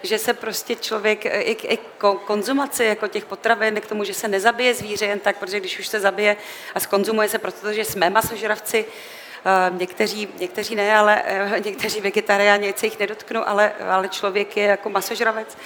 že 0.02 0.18
se 0.18 0.34
prostě 0.34 0.76
člověk 0.76 1.26
eh, 1.26 1.40
i 1.40 1.54
k, 1.54 1.64
i 1.64 1.76
k 1.76 2.14
konzumaci 2.26 2.84
jako 2.84 3.08
těch 3.08 3.24
potravin, 3.24 3.80
k 3.80 3.86
tomu, 3.86 4.04
že 4.04 4.14
se 4.14 4.28
nezabije 4.28 4.74
zvíře 4.74 5.06
jen 5.06 5.18
tak, 5.18 5.36
protože 5.38 5.60
když 5.60 5.78
už 5.78 5.88
se 5.88 6.00
zabije 6.00 6.36
a 6.74 6.80
skonzumuje 6.80 7.28
se, 7.28 7.38
protože 7.38 7.84
jsme 7.84 8.10
masožravci, 8.10 8.84
eh, 8.86 9.72
někteří, 9.78 10.28
někteří 10.38 10.74
ne, 10.74 10.96
ale 10.96 11.22
někteří 11.64 12.00
vegetariáni, 12.00 12.74
se 12.76 12.86
jich 12.86 12.98
nedotknu, 12.98 13.48
ale, 13.48 13.72
ale 13.90 14.08
člověk 14.08 14.56
je 14.56 14.64
jako 14.64 14.90
masožravec, 14.90 15.56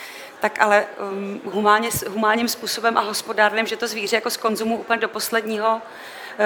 tak 0.42 0.60
ale 0.60 0.86
um, 1.12 1.40
humánním 2.14 2.48
způsobem 2.48 2.98
a 2.98 3.00
hospodárným, 3.00 3.66
že 3.66 3.76
to 3.76 3.86
zvíře 3.86 4.16
jako 4.16 4.30
skonzumuje 4.30 4.78
úplně 4.78 4.98
do 4.98 5.08
posledního, 5.08 5.82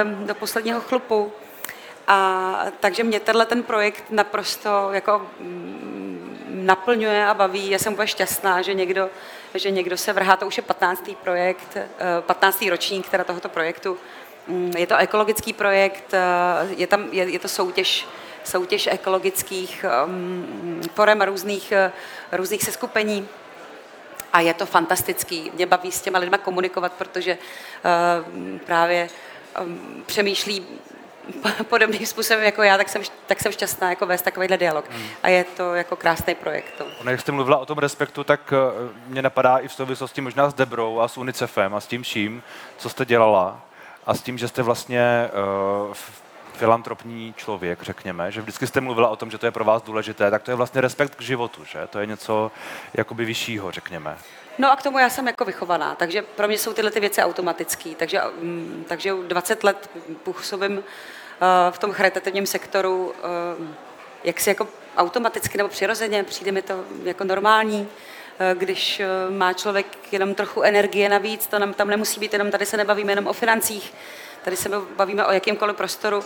um, 0.04 0.26
do 0.26 0.34
posledního 0.34 0.80
chlupu. 0.80 1.32
A 2.08 2.66
takže 2.80 3.04
mě 3.04 3.20
tenhle 3.20 3.46
ten 3.46 3.62
projekt 3.62 4.04
naprosto 4.10 4.88
jako 4.92 5.26
mm, 5.40 6.38
naplňuje 6.50 7.26
a 7.26 7.34
baví. 7.34 7.70
Já 7.70 7.78
jsem 7.78 7.92
úplně 7.92 8.06
šťastná, 8.06 8.62
že 8.62 8.74
někdo, 8.74 9.10
že 9.54 9.70
někdo 9.70 9.96
se 9.96 10.12
vrhá. 10.12 10.36
To 10.36 10.46
už 10.46 10.56
je 10.56 10.62
15. 10.62 11.10
projekt, 11.22 11.76
15. 12.20 12.64
ročník 12.70 13.08
teda 13.08 13.24
tohoto 13.24 13.48
projektu. 13.48 13.98
Mm, 14.48 14.72
je 14.76 14.86
to 14.86 14.96
ekologický 14.96 15.52
projekt, 15.52 16.14
je, 16.76 16.86
tam, 16.86 17.08
je, 17.12 17.30
je 17.30 17.38
to 17.38 17.48
soutěž 17.48 18.06
soutěž 18.44 18.86
ekologických 18.86 19.84
um, 20.06 20.80
forem 20.94 21.22
různých, 21.22 21.72
různých 22.32 22.62
seskupení. 22.62 23.28
A 24.36 24.40
je 24.40 24.54
to 24.54 24.66
fantastický. 24.66 25.50
Mě 25.54 25.66
baví 25.66 25.92
s 25.92 26.00
těma 26.00 26.18
lidma 26.18 26.38
komunikovat, 26.38 26.92
protože 26.92 27.38
uh, 27.38 28.58
právě 28.66 29.08
um, 29.60 30.02
přemýšlí 30.06 30.66
podobným 31.68 32.06
způsobem 32.06 32.42
jako 32.42 32.62
já, 32.62 32.76
tak 32.76 32.88
jsem, 32.88 33.02
tak 33.26 33.40
jsem 33.40 33.52
šťastná 33.52 33.90
jako 33.90 34.06
vést 34.06 34.22
takovýhle 34.22 34.56
dialog. 34.56 34.84
Hmm. 34.90 35.06
A 35.22 35.28
je 35.28 35.44
to 35.44 35.74
jako 35.74 35.96
krásný 35.96 36.34
projekt. 36.34 36.74
To. 36.78 36.84
Ono, 37.00 37.10
jak 37.10 37.20
jste 37.20 37.32
mluvila 37.32 37.58
o 37.58 37.66
tom 37.66 37.78
respektu, 37.78 38.24
tak 38.24 38.52
uh, 38.52 38.90
mě 39.06 39.22
napadá 39.22 39.58
i 39.58 39.68
v 39.68 39.72
souvislosti 39.72 40.20
možná 40.20 40.50
s 40.50 40.54
Debrou 40.54 40.98
a 40.98 41.08
s 41.08 41.16
UNICEFem 41.16 41.74
a 41.74 41.80
s 41.80 41.86
tím 41.86 42.02
vším, 42.02 42.42
co 42.78 42.88
jste 42.88 43.04
dělala 43.04 43.60
a 44.06 44.14
s 44.14 44.22
tím, 44.22 44.38
že 44.38 44.48
jste 44.48 44.62
vlastně 44.62 45.30
uh, 45.88 45.94
filantropní 46.56 47.34
člověk, 47.36 47.82
řekněme, 47.82 48.32
že 48.32 48.40
vždycky 48.40 48.66
jste 48.66 48.80
mluvila 48.80 49.08
o 49.08 49.16
tom, 49.16 49.30
že 49.30 49.38
to 49.38 49.46
je 49.46 49.52
pro 49.52 49.64
vás 49.64 49.82
důležité, 49.82 50.30
tak 50.30 50.42
to 50.42 50.50
je 50.50 50.54
vlastně 50.54 50.80
respekt 50.80 51.14
k 51.14 51.20
životu, 51.20 51.64
že? 51.64 51.86
To 51.90 51.98
je 51.98 52.06
něco 52.06 52.52
jakoby 52.94 53.24
vyššího, 53.24 53.70
řekněme. 53.70 54.16
No 54.58 54.72
a 54.72 54.76
k 54.76 54.82
tomu 54.82 54.98
já 54.98 55.10
jsem 55.10 55.26
jako 55.26 55.44
vychovaná, 55.44 55.94
takže 55.94 56.22
pro 56.22 56.48
mě 56.48 56.58
jsou 56.58 56.72
tyhle 56.72 56.90
ty 56.90 57.00
věci 57.00 57.22
automatické. 57.22 57.90
Takže, 57.96 58.22
um, 58.22 58.84
takže 58.88 59.12
20 59.26 59.64
let 59.64 59.90
působím 60.22 60.78
uh, 60.78 60.84
v 61.70 61.78
tom 61.78 61.92
charitativním 61.92 62.46
sektoru, 62.46 63.06
uh, 63.06 63.66
jak 64.24 64.40
si 64.40 64.50
jako 64.50 64.68
automaticky 64.96 65.58
nebo 65.58 65.68
přirozeně, 65.68 66.24
přijde 66.24 66.52
mi 66.52 66.62
to 66.62 66.84
jako 67.04 67.24
normální, 67.24 67.80
uh, 67.80 68.58
když 68.58 69.02
má 69.30 69.52
člověk 69.52 70.12
jenom 70.12 70.34
trochu 70.34 70.62
energie 70.62 71.08
navíc, 71.08 71.46
to 71.46 71.74
tam 71.74 71.88
nemusí 71.88 72.20
být, 72.20 72.32
jenom 72.32 72.50
tady 72.50 72.66
se 72.66 72.76
nebavíme 72.76 73.12
jenom 73.12 73.26
o 73.26 73.32
financích, 73.32 73.94
tady 74.46 74.56
se 74.56 74.68
bavíme 74.96 75.26
o 75.26 75.32
jakýmkoliv 75.32 75.76
prostoru, 75.76 76.24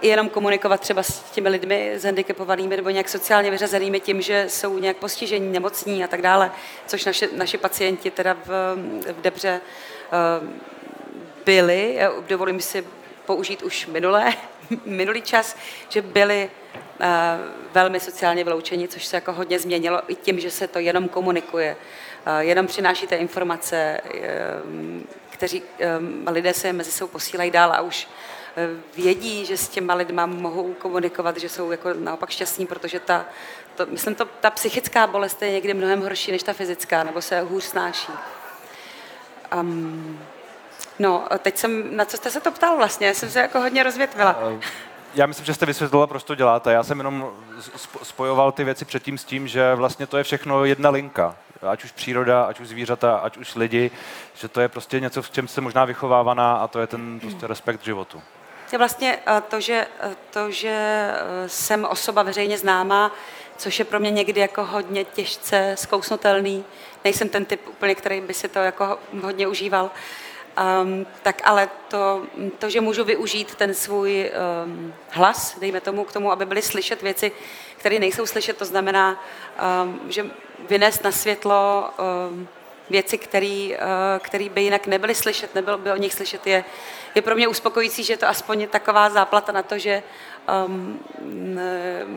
i 0.00 0.08
jenom 0.08 0.28
komunikovat 0.28 0.80
třeba 0.80 1.02
s 1.02 1.30
těmi 1.30 1.48
lidmi 1.48 1.92
s 1.94 2.04
handicapovanými 2.04 2.76
nebo 2.76 2.90
nějak 2.90 3.08
sociálně 3.08 3.50
vyřazenými 3.50 4.00
tím, 4.00 4.22
že 4.22 4.44
jsou 4.48 4.78
nějak 4.78 4.96
postižení, 4.96 5.52
nemocní 5.52 6.04
a 6.04 6.08
tak 6.08 6.22
dále, 6.22 6.50
což 6.86 7.04
naše, 7.04 7.28
naši 7.36 7.58
pacienti 7.58 8.10
teda 8.10 8.36
v, 8.44 8.48
v 9.12 9.20
Debře 9.22 9.60
ehm, 10.12 10.60
byli, 11.44 11.98
dovolím 12.28 12.60
si 12.60 12.84
použít 13.26 13.62
už 13.62 13.86
minulé, 13.86 14.32
minulý 14.84 15.22
čas, 15.22 15.56
že 15.88 16.02
byli 16.02 16.50
uh, 17.00 17.06
velmi 17.72 18.00
sociálně 18.00 18.44
vyloučeni, 18.44 18.88
což 18.88 19.04
se 19.04 19.16
jako 19.16 19.32
hodně 19.32 19.58
změnilo 19.58 20.02
i 20.08 20.14
tím, 20.14 20.40
že 20.40 20.50
se 20.50 20.68
to 20.68 20.78
jenom 20.78 21.08
komunikuje, 21.08 21.76
uh, 22.26 22.38
jenom 22.38 22.66
přinášíte 22.66 23.16
informace, 23.16 24.00
uh, 24.04 25.02
kteří 25.42 25.62
um, 25.98 26.24
lidé 26.26 26.54
se 26.54 26.72
mezi 26.72 26.90
sebou 26.90 27.08
posílají 27.08 27.50
dál 27.50 27.72
a 27.72 27.80
už 27.80 28.08
vědí, 28.96 29.44
že 29.46 29.56
s 29.56 29.68
těma 29.68 29.94
lidma 29.94 30.26
mohou 30.26 30.74
komunikovat, 30.74 31.36
že 31.36 31.48
jsou 31.48 31.70
jako 31.70 31.88
naopak 31.94 32.30
šťastní, 32.30 32.66
protože 32.66 33.00
ta, 33.00 33.24
to, 33.74 33.86
myslím, 33.86 34.14
to, 34.14 34.24
ta 34.24 34.50
psychická 34.50 35.06
bolest 35.06 35.42
je 35.42 35.50
někdy 35.50 35.74
mnohem 35.74 36.02
horší 36.02 36.32
než 36.32 36.42
ta 36.42 36.52
fyzická, 36.52 37.04
nebo 37.04 37.22
se 37.22 37.40
hůř 37.40 37.64
snáší. 37.64 38.12
Um, 39.60 40.20
no, 40.98 41.24
teď 41.38 41.58
jsem, 41.58 41.96
na 41.96 42.04
co 42.04 42.16
jste 42.16 42.30
se 42.30 42.40
to 42.40 42.50
ptal 42.50 42.76
vlastně? 42.76 43.06
Já 43.06 43.14
jsem 43.14 43.30
se 43.30 43.40
jako 43.40 43.60
hodně 43.60 43.82
rozvětvila. 43.82 44.36
Já 45.14 45.26
myslím, 45.26 45.46
že 45.46 45.54
jste 45.54 45.66
vysvětlila, 45.66 46.06
proč 46.06 46.22
to 46.22 46.34
děláte. 46.34 46.72
Já 46.72 46.84
jsem 46.84 46.98
jenom 46.98 47.32
spojoval 48.02 48.52
ty 48.52 48.64
věci 48.64 48.84
předtím 48.84 49.18
s 49.18 49.24
tím, 49.24 49.48
že 49.48 49.74
vlastně 49.74 50.06
to 50.06 50.18
je 50.18 50.24
všechno 50.24 50.64
jedna 50.64 50.90
linka. 50.90 51.36
Ať 51.68 51.84
už 51.84 51.92
příroda, 51.92 52.44
ať 52.44 52.60
už 52.60 52.68
zvířata, 52.68 53.16
ať 53.16 53.36
už 53.36 53.54
lidi, 53.54 53.90
že 54.34 54.48
to 54.48 54.60
je 54.60 54.68
prostě 54.68 55.00
něco, 55.00 55.22
v 55.22 55.30
čem 55.30 55.48
jste 55.48 55.60
možná 55.60 55.84
vychovávaná 55.84 56.54
a 56.56 56.68
to 56.68 56.80
je 56.80 56.86
ten 56.86 57.20
prostě 57.20 57.46
respekt 57.46 57.84
životu 57.84 58.22
je 58.72 58.78
vlastně 58.78 59.18
eh, 59.26 59.42
to, 59.48 59.60
že, 59.60 59.86
eh, 60.00 60.16
to, 60.30 60.50
že 60.50 60.70
eh, 60.70 61.48
jsem 61.48 61.84
osoba 61.84 62.22
veřejně 62.22 62.58
známá, 62.58 63.12
což 63.56 63.78
je 63.78 63.84
pro 63.84 64.00
mě 64.00 64.10
někdy 64.10 64.40
jako 64.40 64.64
hodně 64.64 65.04
těžce 65.04 65.74
zkousnutelný. 65.78 66.64
Nejsem 67.04 67.28
ten 67.28 67.44
typ 67.44 67.60
úplně, 67.68 67.94
který 67.94 68.20
by 68.20 68.34
si 68.34 68.48
to 68.48 68.58
jako 68.58 68.98
hodně 69.22 69.46
užíval. 69.46 69.90
Um, 70.82 71.06
tak 71.22 71.42
ale 71.44 71.68
to, 71.88 72.22
to, 72.58 72.70
že 72.70 72.80
můžu 72.80 73.04
využít 73.04 73.54
ten 73.54 73.74
svůj 73.74 74.30
um, 74.64 74.94
hlas, 75.10 75.58
dejme 75.58 75.80
tomu, 75.80 76.04
k 76.04 76.12
tomu, 76.12 76.32
aby 76.32 76.46
byly 76.46 76.62
slyšet 76.62 77.02
věci, 77.02 77.32
které 77.76 77.98
nejsou 77.98 78.26
slyšet, 78.26 78.56
to 78.56 78.64
znamená, 78.64 79.24
um, 79.84 80.00
že 80.08 80.26
vynést 80.68 81.04
na 81.04 81.12
světlo 81.12 81.90
um, 82.30 82.48
věci, 82.90 83.18
které 83.18 84.48
by 84.48 84.62
jinak 84.62 84.86
nebyly 84.86 85.14
slyšet, 85.14 85.54
nebylo 85.54 85.78
by 85.78 85.92
o 85.92 85.96
nich 85.96 86.14
slyšet, 86.14 86.46
je, 86.46 86.64
je 87.14 87.22
pro 87.22 87.34
mě 87.34 87.48
uspokojící, 87.48 88.04
že 88.04 88.16
to 88.16 88.28
aspoň 88.28 88.60
je 88.60 88.66
taková 88.66 89.10
záplata 89.10 89.52
na 89.52 89.62
to, 89.62 89.78
že, 89.78 90.02
um, 90.66 91.00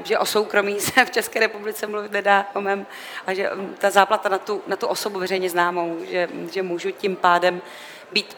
že 0.03 0.19
o 0.19 0.25
soukromí 0.25 0.79
se 0.79 1.05
v 1.05 1.11
České 1.11 1.39
republice 1.39 1.87
mluvit 1.87 2.11
nedá 2.11 2.45
o 2.53 2.61
mém, 2.61 2.85
a 3.27 3.33
že 3.33 3.51
um, 3.51 3.75
ta 3.79 3.89
záplata 3.89 4.29
na 4.29 4.37
tu, 4.37 4.61
na 4.67 4.75
tu 4.75 4.87
osobu 4.87 5.19
veřejně 5.19 5.49
známou, 5.49 5.97
že, 6.09 6.29
že 6.51 6.63
můžu 6.63 6.91
tím 6.91 7.15
pádem 7.15 7.61
být, 8.11 8.37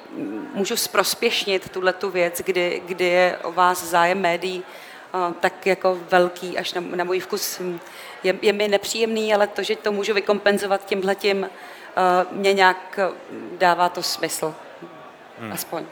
můžu 0.54 0.78
zprospěšnit 0.78 1.70
tuhle 1.70 1.94
tu 1.94 2.10
věc, 2.10 2.42
kdy, 2.46 2.82
kdy 2.86 3.06
je 3.06 3.38
o 3.44 3.52
vás 3.52 3.84
zájem 3.84 4.22
médií, 4.22 4.64
tak 5.40 5.66
jako 5.66 5.98
velký, 6.10 6.58
až 6.58 6.74
na, 6.74 6.82
na 6.96 7.04
můj 7.04 7.20
vkus 7.20 7.62
je, 8.24 8.36
je 8.42 8.54
mi 8.54 8.68
nepříjemný, 8.68 9.34
ale 9.34 9.48
to, 9.48 9.64
že 9.64 9.76
to 9.76 9.92
můžu 9.92 10.14
vykompenzovat 10.14 10.86
tímhletím, 10.86 11.42
uh, 11.42 12.38
mě 12.38 12.54
nějak 12.54 13.00
dává 13.58 13.90
to 13.90 14.04
smysl. 14.04 14.56
Hmm. 15.40 15.52
Aspoň. 15.52 15.86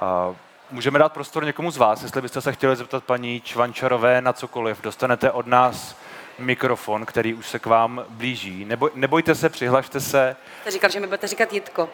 A 0.00 0.34
můžeme 0.70 0.98
dát 0.98 1.12
prostor 1.12 1.44
někomu 1.44 1.70
z 1.70 1.76
vás, 1.76 2.02
jestli 2.02 2.22
byste 2.22 2.40
se 2.40 2.52
chtěli 2.52 2.76
zeptat 2.76 3.04
paní 3.04 3.40
Čvančarové 3.40 4.20
na 4.20 4.32
cokoliv. 4.32 4.82
Dostanete 4.82 5.30
od 5.30 5.46
nás 5.46 5.96
mikrofon, 6.38 7.06
který 7.06 7.34
už 7.34 7.46
se 7.46 7.58
k 7.58 7.66
vám 7.66 8.04
blíží. 8.08 8.64
Neboj, 8.64 8.90
nebojte 8.94 9.34
se, 9.34 9.48
přihlašte 9.48 10.00
se. 10.00 10.36
Jste 10.60 10.70
říkal, 10.70 10.90
že 10.90 11.00
mi 11.00 11.06
budete 11.06 11.26
říkat 11.26 11.52
Jitko. 11.52 11.88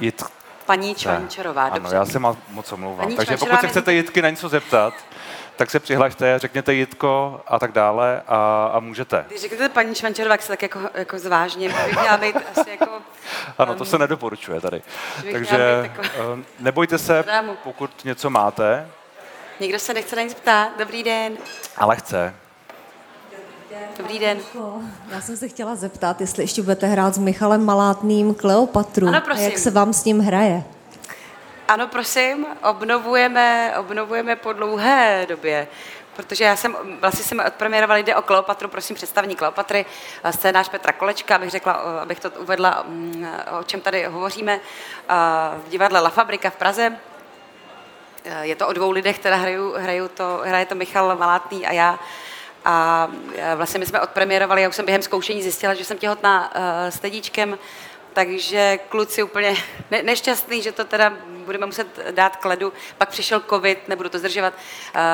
Jit... 0.00 0.22
Paní 0.66 0.94
Čvančarová, 0.94 1.64
Ano, 1.66 1.90
já 1.92 2.04
se 2.04 2.18
moc 2.18 2.72
omlouvám. 2.72 3.04
Paní 3.04 3.16
Takže 3.16 3.36
pokud 3.36 3.60
se 3.60 3.68
chcete 3.68 3.92
Jitky 3.92 4.22
na 4.22 4.30
něco 4.30 4.48
zeptat, 4.48 4.94
tak 5.56 5.70
se 5.70 5.80
přihlašte, 5.80 6.38
řekněte 6.38 6.74
Jitko 6.74 7.40
a 7.46 7.58
tak 7.58 7.72
dále 7.72 8.22
a, 8.28 8.70
a 8.72 8.80
můžete. 8.80 9.24
Když 9.28 9.40
řeknete 9.40 9.68
paní 9.68 9.94
Švančerová, 9.94 10.32
tak 10.32 10.42
se 10.42 10.48
tak 10.48 10.62
jako, 10.62 10.80
jako 10.94 11.18
zvážně, 11.18 11.68
bych 11.68 12.00
měla 12.00 12.16
být 12.16 12.36
asi 12.56 12.70
jako... 12.70 12.90
Ano, 13.58 13.74
to 13.74 13.84
se 13.84 13.98
nedoporučuje 13.98 14.60
tady. 14.60 14.82
Takže 15.32 15.56
jako... 15.82 16.02
Eh, 16.02 16.44
nebojte 16.58 16.98
se, 16.98 17.24
pokud 17.62 18.04
něco 18.04 18.30
máte. 18.30 18.88
Nikdo 19.60 19.78
se 19.78 19.94
nechce 19.94 20.16
na 20.16 20.22
nic 20.22 20.34
ptát. 20.34 20.68
Dobrý 20.78 21.02
den. 21.02 21.36
Ale 21.76 21.96
chce. 21.96 22.34
Dobrý 23.98 24.18
den. 24.18 24.38
Já 25.10 25.20
jsem 25.20 25.36
se 25.36 25.48
chtěla 25.48 25.74
zeptat, 25.74 26.20
jestli 26.20 26.42
ještě 26.42 26.62
budete 26.62 26.86
hrát 26.86 27.14
s 27.14 27.18
Michalem 27.18 27.64
Malátným 27.64 28.34
Kleopatru. 28.34 29.08
Ano, 29.08 29.20
prosím. 29.20 29.44
A 29.44 29.48
jak 29.48 29.58
se 29.58 29.70
vám 29.70 29.92
s 29.92 30.04
ním 30.04 30.20
hraje? 30.20 30.64
Ano, 31.68 31.86
prosím, 31.86 32.46
obnovujeme, 32.70 33.74
obnovujeme 33.78 34.36
po 34.36 34.52
dlouhé 34.52 35.26
době, 35.28 35.68
protože 36.16 36.44
já 36.44 36.56
jsem, 36.56 36.76
vlastně 37.00 37.24
jsem 37.24 37.42
odpremiérovala, 37.46 37.98
jde 37.98 38.16
o 38.16 38.22
Kleopatru, 38.22 38.68
prosím 38.68 38.96
představní 38.96 39.36
Kleopatry, 39.36 39.86
scénář 40.30 40.68
Petra 40.68 40.92
Kolečka, 40.92 41.36
abych 41.36 41.50
řekla, 41.50 41.72
abych 41.72 42.20
to 42.20 42.30
uvedla, 42.30 42.84
mm, 42.88 43.26
o 43.60 43.62
čem 43.62 43.80
tady 43.80 44.04
hovoříme, 44.04 44.60
v 45.66 45.68
divadle 45.68 46.00
La 46.00 46.10
Fabrika 46.10 46.50
v 46.50 46.56
Praze. 46.56 46.96
Je 48.40 48.56
to 48.56 48.68
o 48.68 48.72
dvou 48.72 48.90
lidech, 48.90 49.18
které 49.18 49.36
hrajou, 49.36 49.72
hrajou 49.72 50.08
to, 50.08 50.40
hraje 50.44 50.66
to 50.66 50.74
Michal 50.74 51.16
Malátný 51.16 51.66
a 51.66 51.72
já. 51.72 51.98
A 52.68 53.08
vlastně 53.56 53.78
my 53.78 53.86
jsme 53.86 54.00
odpremiérovali, 54.00 54.62
já 54.62 54.68
už 54.68 54.76
jsem 54.76 54.84
během 54.84 55.02
zkoušení 55.02 55.42
zjistila, 55.42 55.74
že 55.74 55.84
jsem 55.84 55.98
těhotná 55.98 56.52
s 56.88 57.00
Tedíčkem, 57.00 57.58
takže 58.12 58.78
kluci 58.88 59.22
úplně 59.22 59.56
ne- 59.90 60.02
nešťastný, 60.02 60.62
že 60.62 60.72
to 60.72 60.84
teda 60.84 61.12
budeme 61.44 61.66
muset 61.66 61.86
dát 62.10 62.36
k 62.36 62.44
ledu. 62.44 62.72
Pak 62.98 63.08
přišel 63.08 63.40
covid, 63.40 63.88
nebudu 63.88 64.08
to 64.08 64.18
zdržovat, 64.18 64.54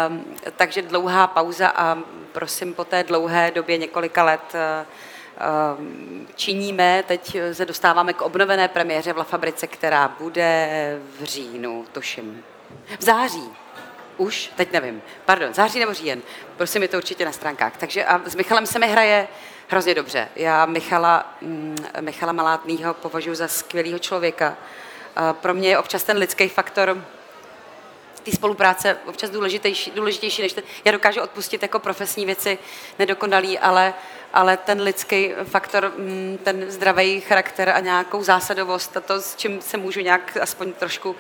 um, 0.09 0.25
takže 0.57 0.83
dlouhá 0.83 1.27
pauza 1.27 1.69
a 1.69 1.99
prosím 2.33 2.75
po 2.75 2.85
té 2.85 3.05
dlouhé 3.05 3.51
době 3.51 3.79
několika 3.79 4.25
let 4.25 4.55
um, 4.55 6.29
činíme. 6.35 7.05
Teď 7.07 7.37
se 7.53 7.67
dostáváme 7.67 8.12
k 8.12 8.23
obnovené 8.23 8.69
premiéře 8.69 9.12
v 9.12 9.19
La 9.19 9.25
Fabrice, 9.25 9.67
která 9.67 10.09
bude 10.21 10.69
v 11.21 11.25
říjnu, 11.25 11.85
tuším. 11.93 12.45
V 12.99 13.05
září. 13.05 13.51
Už? 14.16 14.51
Teď 14.57 14.72
nevím. 14.72 15.03
Pardon, 15.25 15.55
září 15.55 15.81
nebo 15.81 15.94
říjen. 15.94 16.22
Prosím, 16.57 16.83
je 16.83 16.88
to 16.88 16.96
určitě 16.96 17.25
na 17.25 17.33
stránkách. 17.33 17.77
Takže 17.77 18.05
a 18.05 18.20
s 18.25 18.35
Michalem 18.35 18.66
se 18.66 18.79
mi 18.79 18.88
hraje 18.88 19.29
hrozně 19.68 19.94
dobře. 19.94 20.29
Já 20.37 20.66
Michala, 20.66 21.37
mm, 21.40 21.77
Michala 22.01 22.33
Malátnýho 22.33 22.94
považuji 22.94 23.35
za 23.35 23.48
skvělého 23.48 23.98
člověka. 23.98 24.57
Pro 25.33 25.55
mě 25.55 25.68
je 25.68 25.79
občas 25.79 26.03
ten 26.03 26.16
lidský 26.16 26.48
faktor 26.48 27.05
té 28.22 28.33
spolupráce 28.33 28.98
občas 29.07 29.31
důležitější, 29.31 29.90
důležitější 29.90 30.42
než 30.42 30.53
ten, 30.53 30.64
já 30.85 30.92
dokážu 30.92 31.20
odpustit 31.20 31.62
jako 31.62 31.79
profesní 31.79 32.27
věci 32.27 32.59
nedokonalý, 32.98 33.59
ale, 33.59 33.94
ale 34.33 34.57
ten 34.57 34.81
lidský 34.81 35.33
faktor, 35.44 35.92
mm, 35.96 36.38
ten 36.44 36.70
zdravý 36.70 37.20
charakter 37.20 37.68
a 37.70 37.81
nějakou 37.81 38.22
zásadovost 38.22 38.96
a 38.96 39.01
to, 39.01 39.20
s 39.20 39.37
čím 39.37 39.61
se 39.61 39.77
můžu 39.77 40.01
nějak 40.01 40.37
aspoň 40.40 40.72
trošku 40.72 41.16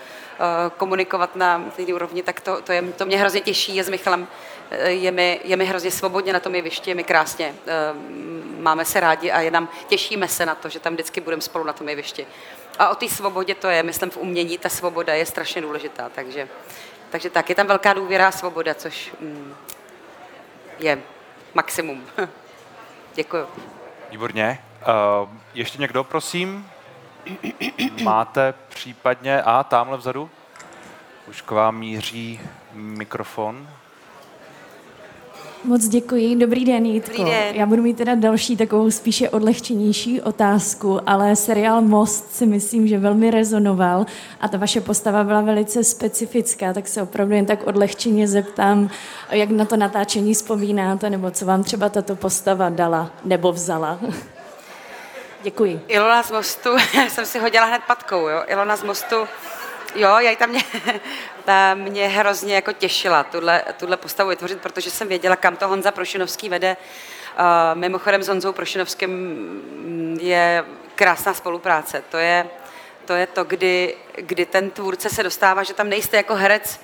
komunikovat 0.76 1.36
na 1.36 1.64
té 1.76 1.82
úrovni, 1.82 2.22
tak 2.22 2.40
to, 2.40 2.62
to, 2.62 2.72
je, 2.72 2.82
to 2.82 3.06
mě 3.06 3.18
hrozně 3.18 3.40
těší, 3.40 3.76
je 3.76 3.84
s 3.84 3.88
Michalem, 3.88 4.28
eh, 4.70 4.90
je 4.90 5.10
mi, 5.10 5.40
je 5.44 5.56
mi 5.56 5.64
hrozně 5.64 5.90
svobodně 5.90 6.32
na 6.32 6.40
tom 6.40 6.54
jevišti, 6.54 6.90
je 6.90 6.94
mi 6.94 7.04
krásně, 7.04 7.54
uh, 7.54 8.62
máme 8.62 8.84
se 8.84 9.00
rádi 9.00 9.30
a 9.30 9.40
je 9.40 9.50
nám, 9.50 9.68
těšíme 9.88 10.28
se 10.28 10.46
na 10.46 10.54
to, 10.54 10.68
že 10.68 10.80
tam 10.80 10.92
vždycky 10.92 11.20
budeme 11.20 11.42
spolu 11.42 11.64
na 11.64 11.72
tom 11.72 11.88
jevišti. 11.88 12.26
A 12.78 12.88
o 12.88 12.94
té 12.94 13.08
svobodě 13.08 13.54
to 13.54 13.68
je, 13.68 13.82
myslím, 13.82 14.10
v 14.10 14.16
umění 14.16 14.58
ta 14.58 14.68
svoboda 14.68 15.14
je 15.14 15.26
strašně 15.26 15.62
důležitá, 15.62 16.08
takže, 16.14 16.48
takže 17.10 17.30
tak, 17.30 17.48
je 17.48 17.54
tam 17.54 17.66
velká 17.66 17.92
důvěra 17.92 18.28
a 18.28 18.32
svoboda, 18.32 18.74
což 18.74 19.12
mm, 19.20 19.54
je 20.78 20.98
maximum. 21.54 22.06
Děkuju. 23.14 23.46
Výborně. 24.10 24.58
Uh, 25.22 25.28
ještě 25.54 25.78
někdo, 25.78 26.04
prosím? 26.04 26.71
Máte 28.02 28.54
případně... 28.68 29.42
A, 29.42 29.64
tamhle 29.64 29.98
vzadu? 29.98 30.30
Už 31.28 31.40
k 31.40 31.50
vám 31.50 31.78
míří 31.78 32.40
mikrofon. 32.72 33.68
Moc 35.64 35.88
děkuji. 35.88 36.36
Dobrý 36.36 36.64
den, 36.64 36.86
Jitko. 36.86 37.16
Dobrý 37.16 37.30
den. 37.30 37.54
Já 37.56 37.66
budu 37.66 37.82
mít 37.82 37.96
teda 37.96 38.14
další 38.14 38.56
takovou 38.56 38.90
spíše 38.90 39.30
odlehčenější 39.30 40.20
otázku, 40.20 41.00
ale 41.06 41.36
seriál 41.36 41.82
Most 41.82 42.32
si 42.32 42.46
myslím, 42.46 42.88
že 42.88 42.98
velmi 42.98 43.30
rezonoval 43.30 44.06
a 44.40 44.48
ta 44.48 44.58
vaše 44.58 44.80
postava 44.80 45.24
byla 45.24 45.40
velice 45.40 45.84
specifická, 45.84 46.72
tak 46.72 46.88
se 46.88 47.02
opravdu 47.02 47.34
jen 47.34 47.46
tak 47.46 47.66
odlehčeně 47.66 48.28
zeptám, 48.28 48.90
jak 49.30 49.50
na 49.50 49.64
to 49.64 49.76
natáčení 49.76 50.34
vzpomínáte, 50.34 51.10
nebo 51.10 51.30
co 51.30 51.46
vám 51.46 51.64
třeba 51.64 51.88
tato 51.88 52.16
postava 52.16 52.68
dala 52.68 53.10
nebo 53.24 53.52
vzala. 53.52 53.98
Děkuji. 55.42 55.80
Ilona 55.88 56.22
z 56.22 56.30
Mostu, 56.30 56.70
jsem 57.08 57.26
si 57.26 57.38
hodila 57.38 57.66
hned 57.66 57.82
patkou, 57.86 58.28
jo. 58.28 58.44
Ilona 58.46 58.76
z 58.76 58.82
Mostu, 58.82 59.28
jo, 59.94 60.18
já 60.18 60.36
tam 60.36 60.50
mě, 60.50 60.62
ta 61.44 61.74
mě 61.74 62.08
hrozně 62.08 62.54
jako 62.54 62.72
těšila, 62.72 63.24
tuhle, 63.24 63.62
tuhle 63.76 63.96
postavu 63.96 64.30
vytvořit, 64.30 64.60
protože 64.60 64.90
jsem 64.90 65.08
věděla, 65.08 65.36
kam 65.36 65.56
to 65.56 65.68
Honza 65.68 65.90
Prošinovský 65.90 66.48
vede. 66.48 66.76
Mimochodem 67.74 68.22
s 68.22 68.28
Honzou 68.28 68.52
Prošinovským 68.52 70.18
je 70.20 70.64
krásná 70.94 71.34
spolupráce. 71.34 72.02
To 72.10 72.16
je 72.16 72.46
to, 73.04 73.12
je 73.12 73.26
to 73.26 73.44
kdy, 73.44 73.94
kdy 74.16 74.46
ten 74.46 74.70
tvůrce 74.70 75.10
se 75.10 75.22
dostává, 75.22 75.62
že 75.62 75.74
tam 75.74 75.88
nejste 75.88 76.16
jako 76.16 76.34
herec, 76.34 76.80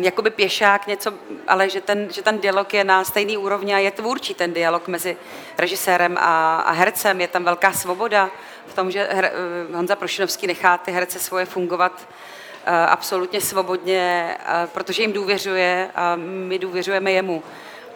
jakoby 0.00 0.30
pěšák 0.30 0.86
něco, 0.86 1.14
ale 1.48 1.68
že 1.70 1.80
ten, 1.80 2.08
že 2.12 2.22
ten 2.22 2.38
dialog 2.38 2.74
je 2.74 2.84
na 2.84 3.04
stejný 3.04 3.36
úrovni 3.36 3.74
a 3.74 3.78
je 3.78 3.90
tvůrčí 3.90 4.34
ten 4.34 4.52
dialog 4.52 4.88
mezi 4.88 5.16
režisérem 5.58 6.16
a, 6.20 6.56
a 6.56 6.72
hercem. 6.72 7.20
Je 7.20 7.28
tam 7.28 7.44
velká 7.44 7.72
svoboda 7.72 8.30
v 8.66 8.74
tom, 8.74 8.90
že 8.90 9.08
her, 9.10 9.24
eh, 9.24 9.76
Honza 9.76 9.96
Prošinovský 9.96 10.46
nechá 10.46 10.78
ty 10.78 10.92
herce 10.92 11.18
svoje 11.18 11.46
fungovat 11.46 12.08
eh, 12.66 12.86
absolutně 12.86 13.40
svobodně, 13.40 14.36
eh, 14.40 14.66
protože 14.72 15.02
jim 15.02 15.12
důvěřuje 15.12 15.90
a 15.94 16.16
my 16.16 16.58
důvěřujeme 16.58 17.12
jemu. 17.12 17.42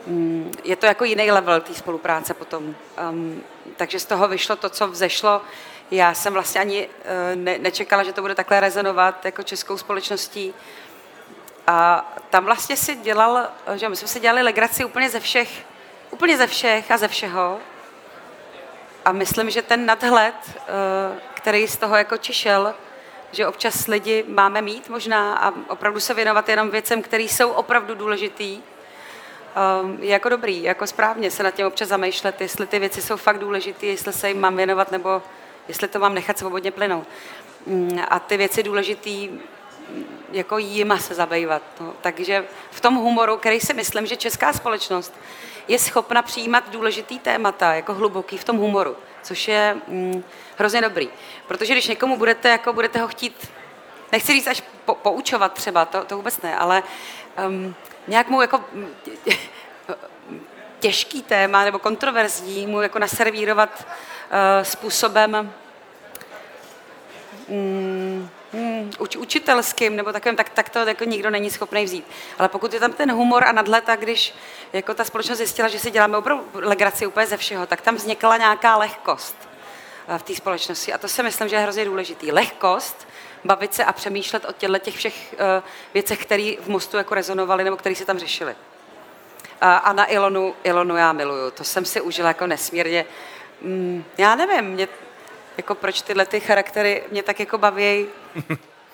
Mm, 0.06 0.52
Je 0.64 0.76
to 0.76 0.86
jako 0.86 1.04
jiný 1.04 1.30
level 1.30 1.60
té 1.60 1.74
spolupráce 1.74 2.34
potom. 2.34 2.74
Um, 3.10 3.42
takže 3.76 3.98
z 3.98 4.04
toho 4.04 4.28
vyšlo 4.28 4.56
to, 4.56 4.68
co 4.68 4.88
vzešlo. 4.88 5.40
Já 5.90 6.14
jsem 6.14 6.32
vlastně 6.32 6.60
ani 6.60 6.88
ne, 7.34 7.58
nečekala, 7.58 8.02
že 8.02 8.12
to 8.12 8.22
bude 8.22 8.34
takhle 8.34 8.60
rezonovat 8.60 9.24
jako 9.24 9.42
českou 9.42 9.76
společností. 9.76 10.54
A 11.68 12.04
tam 12.30 12.44
vlastně 12.44 12.76
si 12.76 12.96
dělal, 12.96 13.48
že 13.74 13.88
my 13.88 13.96
jsme 13.96 14.08
si 14.08 14.20
dělali 14.20 14.42
legraci 14.42 14.84
úplně 14.84 15.10
ze 15.10 15.20
všech, 15.20 15.66
úplně 16.10 16.36
ze 16.36 16.46
všech 16.46 16.90
a 16.90 16.96
ze 16.96 17.08
všeho. 17.08 17.58
A 19.04 19.12
myslím, 19.12 19.50
že 19.50 19.62
ten 19.62 19.86
nadhled, 19.86 20.34
eh, 20.44 20.62
který 21.34 21.68
z 21.68 21.76
toho 21.76 21.96
jako 21.96 22.16
čišel, 22.16 22.74
že 23.32 23.46
občas 23.46 23.86
lidi 23.86 24.24
máme 24.28 24.62
mít 24.62 24.88
možná 24.88 25.36
a 25.36 25.52
opravdu 25.68 26.00
se 26.00 26.14
věnovat 26.14 26.48
jenom 26.48 26.70
věcem, 26.70 27.02
které 27.02 27.22
jsou 27.22 27.50
opravdu 27.50 27.94
důležitý, 27.94 28.60
eh, 28.60 30.04
je 30.04 30.10
jako 30.10 30.28
dobrý, 30.28 30.62
jako 30.62 30.86
správně 30.86 31.30
se 31.30 31.42
nad 31.42 31.50
tím 31.50 31.66
občas 31.66 31.88
zamýšlet, 31.88 32.40
jestli 32.40 32.66
ty 32.66 32.78
věci 32.78 33.02
jsou 33.02 33.16
fakt 33.16 33.38
důležité, 33.38 33.86
jestli 33.86 34.12
se 34.12 34.28
jim 34.28 34.40
mám 34.40 34.56
věnovat, 34.56 34.92
nebo 34.92 35.22
jestli 35.68 35.88
to 35.88 35.98
mám 35.98 36.14
nechat 36.14 36.38
svobodně 36.38 36.70
plynout. 36.70 37.06
Mm, 37.66 38.00
A 38.08 38.18
ty 38.18 38.36
věci 38.36 38.62
důležitý 38.62 39.40
jako 40.32 40.58
jima 40.58 40.98
se 40.98 41.14
zabývat. 41.14 41.62
No. 41.80 41.94
Takže 42.00 42.44
v 42.70 42.80
tom 42.80 42.94
humoru, 42.94 43.36
který 43.36 43.60
si 43.60 43.74
myslím, 43.74 44.06
že 44.06 44.16
česká 44.16 44.52
společnost 44.52 45.14
je 45.68 45.78
schopna 45.78 46.22
přijímat 46.22 46.70
důležitý 46.70 47.18
témata, 47.18 47.74
jako 47.74 47.94
hluboký 47.94 48.38
v 48.38 48.44
tom 48.44 48.56
humoru, 48.56 48.96
což 49.22 49.48
je 49.48 49.76
mm, 49.88 50.24
hrozně 50.58 50.80
dobrý. 50.80 51.08
Protože 51.46 51.72
když 51.72 51.88
někomu 51.88 52.16
budete, 52.16 52.48
jako 52.48 52.72
budete 52.72 52.98
ho 52.98 53.08
chtít, 53.08 53.50
nechci 54.12 54.32
říct 54.32 54.46
až 54.46 54.62
po, 54.84 54.94
poučovat 54.94 55.52
třeba, 55.52 55.84
to, 55.84 56.04
to 56.04 56.16
vůbec 56.16 56.42
ne, 56.42 56.56
ale 56.56 56.82
um, 57.48 57.74
nějak 58.08 58.28
mu 58.28 58.40
jako 58.40 58.64
těžký 60.80 61.22
téma 61.22 61.64
nebo 61.64 61.78
kontroverzní 61.78 62.66
mu 62.66 62.80
jako 62.80 62.98
naservírovat 62.98 63.86
uh, 63.86 64.62
způsobem, 64.62 65.52
mm, 67.48 68.28
hmm, 68.52 68.90
uč, 68.98 69.16
učitelským 69.16 69.96
nebo 69.96 70.12
takovým, 70.12 70.36
tak, 70.36 70.48
tak 70.48 70.68
to 70.68 70.78
jako 70.78 71.04
nikdo 71.04 71.30
není 71.30 71.50
schopný 71.50 71.84
vzít. 71.84 72.04
Ale 72.38 72.48
pokud 72.48 72.72
je 72.72 72.80
tam 72.80 72.92
ten 72.92 73.12
humor 73.12 73.44
a 73.44 73.52
nadhled, 73.52 73.84
když 73.98 74.34
jako 74.72 74.94
ta 74.94 75.04
společnost 75.04 75.38
zjistila, 75.38 75.68
že 75.68 75.78
si 75.78 75.90
děláme 75.90 76.16
opravdu 76.16 76.44
legraci 76.54 77.06
úplně 77.06 77.26
ze 77.26 77.36
všeho, 77.36 77.66
tak 77.66 77.80
tam 77.80 77.94
vznikla 77.94 78.36
nějaká 78.36 78.76
lehkost 78.76 79.36
eh, 80.08 80.18
v 80.18 80.22
té 80.22 80.34
společnosti. 80.34 80.92
A 80.92 80.98
to 80.98 81.08
si 81.08 81.22
myslím, 81.22 81.48
že 81.48 81.56
je 81.56 81.62
hrozně 81.62 81.84
důležitý. 81.84 82.32
Lehkost, 82.32 83.08
bavit 83.44 83.74
se 83.74 83.84
a 83.84 83.92
přemýšlet 83.92 84.44
o 84.44 84.52
těchto 84.52 84.78
těch 84.78 84.96
všech 84.96 85.34
uh, 85.34 85.64
věcech, 85.94 86.18
které 86.22 86.54
v 86.60 86.68
Mostu 86.68 86.96
jako 86.96 87.14
rezonovaly 87.14 87.64
nebo 87.64 87.76
které 87.76 87.94
se 87.94 88.04
tam 88.04 88.18
řešily. 88.18 88.56
A, 89.60 89.76
a 89.76 89.92
na 89.92 90.12
Ilonu, 90.12 90.54
Ilonu 90.64 90.96
já 90.96 91.12
miluju. 91.12 91.50
To 91.50 91.64
jsem 91.64 91.84
si 91.84 92.00
užila 92.00 92.28
jako 92.28 92.46
nesmírně. 92.46 93.04
Mm, 93.62 94.04
já 94.18 94.34
nevím, 94.34 94.64
mě, 94.64 94.88
jako 95.58 95.74
proč 95.74 96.02
tyhle 96.02 96.26
ty 96.26 96.40
charaktery 96.40 97.02
mě 97.10 97.22
tak 97.22 97.40
jako 97.40 97.58
baví. 97.58 98.06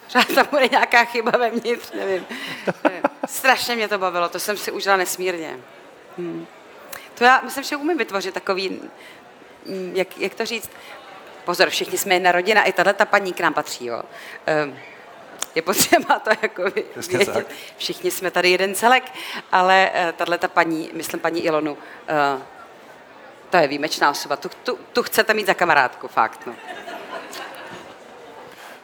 Třeba 0.07 0.25
tam 0.35 0.47
bude 0.51 0.69
nějaká 0.69 1.05
chyba 1.05 1.31
vevnitř, 1.31 1.93
nevím. 1.93 2.27
nevím. 2.85 3.03
Strašně 3.27 3.77
mě 3.77 3.89
to 3.89 3.99
bavilo, 3.99 4.29
to 4.29 4.41
jsem 4.41 4.57
si 4.57 4.71
užila 4.71 4.97
nesmírně. 4.97 5.61
Hmm. 6.19 6.47
To 7.15 7.25
já 7.25 7.41
myslím, 7.41 7.65
že 7.65 7.77
umím 7.77 7.99
vytvořit 7.99 8.35
takový, 8.35 8.69
mm, 9.67 9.93
jak, 9.95 10.19
jak 10.19 10.35
to 10.35 10.47
říct, 10.47 10.71
pozor, 11.45 11.71
všichni 11.71 11.99
jsme 11.99 12.15
jedna 12.15 12.33
rodina, 12.33 12.65
i 12.65 12.73
tahle 12.73 12.95
ta 12.95 13.05
paní 13.05 13.33
k 13.33 13.41
nám 13.41 13.55
patří, 13.55 13.87
jo. 13.87 14.03
Um, 14.65 14.79
je 15.55 15.63
potřeba 15.63 16.19
to 16.19 16.31
jako 16.43 16.63
vědět. 17.09 17.47
Všichni 17.77 18.11
jsme 18.11 18.31
tady 18.31 18.51
jeden 18.51 18.75
celek, 18.75 19.05
ale 19.53 19.91
uh, 19.95 20.13
tahle 20.13 20.39
ta 20.39 20.49
paní, 20.49 20.91
myslím 20.93 21.21
paní 21.21 21.45
Ilonu, 21.45 21.73
uh, 21.73 22.43
to 23.55 23.59
je 23.59 23.69
výjimečná 23.69 24.11
osoba, 24.11 24.37
tu, 24.37 24.49
tu, 24.65 24.79
tu 24.93 25.03
chcete 25.03 25.35
mít 25.35 25.47
za 25.47 25.55
kamarádku, 25.55 26.09
fakt, 26.09 26.47
no. 26.47 26.55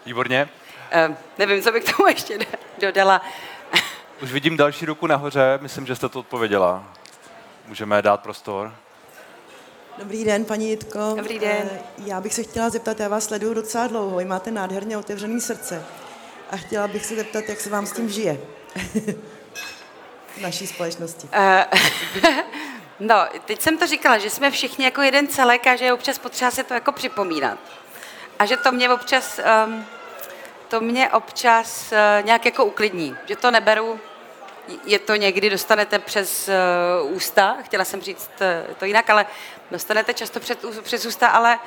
Výborně. 0.07 0.49
Uh, 1.09 1.15
nevím, 1.39 1.63
co 1.63 1.73
bych 1.73 1.85
k 1.85 1.97
tomu 1.97 2.09
ještě 2.09 2.39
do- 2.39 2.45
dodala. 2.79 3.23
Už 4.23 4.33
vidím 4.33 4.57
další 4.57 4.87
ruku 4.87 5.07
nahoře, 5.07 5.59
myslím, 5.63 5.87
že 5.87 5.97
jste 5.97 6.09
to 6.09 6.21
odpověděla. 6.21 6.85
Můžeme 7.67 8.03
dát 8.03 8.21
prostor. 8.21 8.75
Dobrý 9.99 10.25
den, 10.25 10.45
paní 10.45 10.71
Jitko. 10.71 11.15
Dobrý 11.17 11.39
den. 11.39 11.71
Eh, 11.73 11.81
Já 12.07 12.21
bych 12.21 12.35
se 12.35 12.43
chtěla 12.43 12.71
zeptat, 12.71 13.01
já 13.01 13.09
vás 13.09 13.25
sleduju 13.25 13.55
docela 13.55 13.87
dlouho, 13.87 14.17
vy 14.17 14.25
máte 14.25 14.51
nádherně 14.51 14.99
otevřené 14.99 15.41
srdce. 15.41 15.85
A 16.51 16.57
chtěla 16.57 16.89
bych 16.89 17.07
se 17.07 17.17
zeptat, 17.17 17.49
jak 17.49 17.61
se 17.61 17.71
vám 17.71 17.87
s 17.87 17.93
tím 17.93 18.09
žije 18.09 18.41
v 20.37 20.41
naší 20.41 20.67
společnosti. 20.67 21.29
No, 23.01 23.27
teď 23.45 23.61
jsem 23.61 23.79
to 23.79 23.87
říkala, 23.87 24.19
že 24.19 24.31
jsme 24.31 24.51
všichni 24.51 24.85
jako 24.85 25.03
jeden 25.03 25.29
celek 25.29 25.67
a 25.67 25.77
že 25.77 25.85
je 25.85 25.93
občas 25.93 26.19
potřeba 26.19 26.51
si 26.51 26.65
to 26.65 26.75
jako 26.75 26.93
připomínat. 26.93 27.59
A 28.39 28.47
že 28.47 28.57
to 28.57 28.73
mě 28.73 28.91
občas, 28.91 29.41
um, 29.67 29.87
to 30.69 30.81
mě 30.81 31.11
občas 31.11 31.93
uh, 31.93 32.27
nějak 32.27 32.45
jako 32.45 32.65
uklidní, 32.65 33.17
že 33.27 33.37
to 33.37 33.51
neberu, 33.51 34.01
je 34.85 34.99
to 34.99 35.15
někdy, 35.15 35.51
dostanete 35.51 35.99
přes 35.99 36.49
uh, 37.03 37.13
ústa, 37.13 37.57
chtěla 37.63 37.85
jsem 37.85 38.01
říct 38.01 38.31
uh, 38.41 38.75
to 38.75 38.85
jinak, 38.85 39.11
ale 39.11 39.27
dostanete 39.71 40.15
často 40.15 40.41
před, 40.41 40.65
přes 40.83 41.07
ústa, 41.07 41.29
ale, 41.29 41.59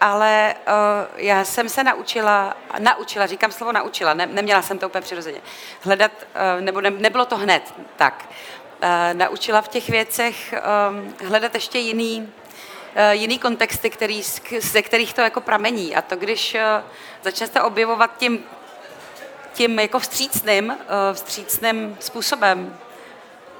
ale 0.00 0.54
uh, 0.66 0.72
já 1.16 1.44
jsem 1.44 1.68
se 1.68 1.84
naučila, 1.84 2.56
naučila, 2.78 3.26
říkám 3.26 3.52
slovo 3.52 3.72
naučila, 3.72 4.14
ne, 4.14 4.26
neměla 4.26 4.62
jsem 4.62 4.78
to 4.78 4.86
úplně 4.86 5.02
přirozeně, 5.02 5.40
hledat, 5.80 6.12
uh, 6.56 6.64
nebo 6.64 6.80
ne, 6.80 6.90
nebylo 6.90 7.24
to 7.24 7.36
hned 7.36 7.74
tak, 7.96 8.24
naučila 9.12 9.62
v 9.62 9.68
těch 9.68 9.88
věcech 9.88 10.54
um, 10.54 11.14
hledat 11.28 11.54
ještě 11.54 11.78
jiný, 11.78 12.20
uh, 12.22 13.10
jiný 13.10 13.38
kontexty, 13.38 13.90
který, 13.90 14.22
ze 14.60 14.82
kterých 14.82 15.14
to 15.14 15.20
jako 15.20 15.40
pramení. 15.40 15.96
A 15.96 16.02
to, 16.02 16.16
když 16.16 16.54
uh, 16.54 16.60
začnete 17.22 17.62
objevovat 17.62 18.16
tím 18.18 18.44
tím 19.56 19.78
jako 19.78 19.98
vstřícným, 19.98 20.70
eh, 20.70 21.14
vstřícným 21.14 21.96
způsobem, 22.00 22.78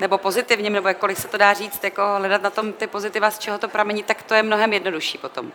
nebo 0.00 0.18
pozitivním, 0.18 0.72
nebo 0.72 0.88
jakkoliv 0.88 1.18
se 1.18 1.28
to 1.28 1.36
dá 1.36 1.54
říct, 1.54 1.84
jako 1.84 2.02
hledat 2.16 2.42
na 2.42 2.50
tom 2.50 2.72
ty 2.72 2.86
pozitiva, 2.86 3.30
z 3.30 3.38
čeho 3.38 3.58
to 3.58 3.68
pramení, 3.68 4.02
tak 4.02 4.22
to 4.22 4.34
je 4.34 4.42
mnohem 4.42 4.72
jednodušší 4.72 5.18
potom. 5.18 5.52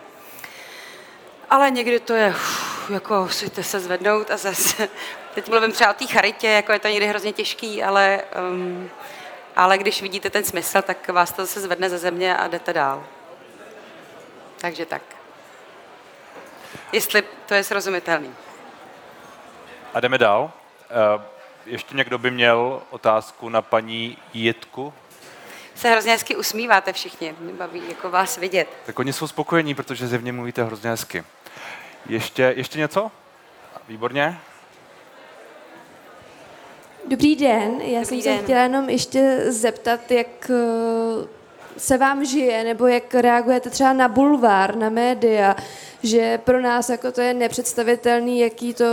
Ale 1.50 1.70
někdy 1.70 2.00
to 2.00 2.14
je, 2.14 2.28
uf, 2.28 2.90
jako 2.90 3.22
musíte 3.22 3.62
se 3.62 3.80
zvednout 3.80 4.30
a 4.30 4.36
zase, 4.36 4.88
teď 5.34 5.48
mluvím 5.48 5.72
třeba 5.72 5.90
o 5.90 5.94
té 5.94 6.06
charitě, 6.06 6.48
jako 6.48 6.72
je 6.72 6.78
to 6.78 6.88
někdy 6.88 7.06
hrozně 7.06 7.32
těžký, 7.32 7.82
ale, 7.82 8.22
um, 8.50 8.90
ale 9.56 9.78
když 9.78 10.02
vidíte 10.02 10.30
ten 10.30 10.44
smysl, 10.44 10.82
tak 10.82 11.08
vás 11.08 11.32
to 11.32 11.42
zase 11.42 11.60
zvedne 11.60 11.90
ze 11.90 11.98
země 11.98 12.36
a 12.36 12.48
jdete 12.48 12.72
dál. 12.72 13.04
Takže 14.60 14.86
tak. 14.86 15.02
Jestli 16.92 17.22
to 17.46 17.54
je 17.54 17.64
srozumitelný. 17.64 18.34
A 19.94 20.00
jdeme 20.00 20.18
dál. 20.18 20.52
Uh, 21.14 21.22
ještě 21.66 21.96
někdo 21.96 22.18
by 22.18 22.30
měl 22.30 22.82
otázku 22.90 23.48
na 23.48 23.62
paní 23.62 24.18
Jitku? 24.32 24.94
Se 25.74 25.90
hrozně 25.90 26.12
hezky 26.12 26.36
usmíváte 26.36 26.92
všichni, 26.92 27.34
mě 27.38 27.52
baví 27.52 27.82
jako 27.88 28.10
vás 28.10 28.36
vidět. 28.36 28.68
Tak 28.86 28.98
oni 28.98 29.12
jsou 29.12 29.28
spokojení, 29.28 29.74
protože 29.74 30.06
zjevně 30.06 30.32
mluvíte 30.32 30.64
hrozně 30.64 30.90
hezky. 30.90 31.24
Ještě, 32.06 32.54
ještě 32.56 32.78
něco? 32.78 33.10
Výborně. 33.88 34.40
Dobrý 37.08 37.36
den, 37.36 37.80
já 37.80 38.00
Dobrý 38.00 38.22
jsem 38.22 38.32
den. 38.32 38.38
se 38.38 38.44
chtěla 38.44 38.62
jenom 38.62 38.88
ještě 38.88 39.44
zeptat, 39.48 40.10
jak 40.10 40.50
eh, 40.50 41.26
se 41.76 41.98
vám 41.98 42.24
žije, 42.24 42.64
nebo 42.64 42.86
jak 42.86 43.14
reagujete 43.14 43.70
třeba 43.70 43.92
na 43.92 44.08
bulvár, 44.08 44.76
na 44.76 44.88
média, 44.90 45.56
že 46.02 46.38
pro 46.38 46.60
nás 46.60 46.88
jako 46.88 47.12
to 47.12 47.20
je 47.20 47.34
nepředstavitelný, 47.34 48.40
jaký 48.40 48.74
to, 48.74 48.84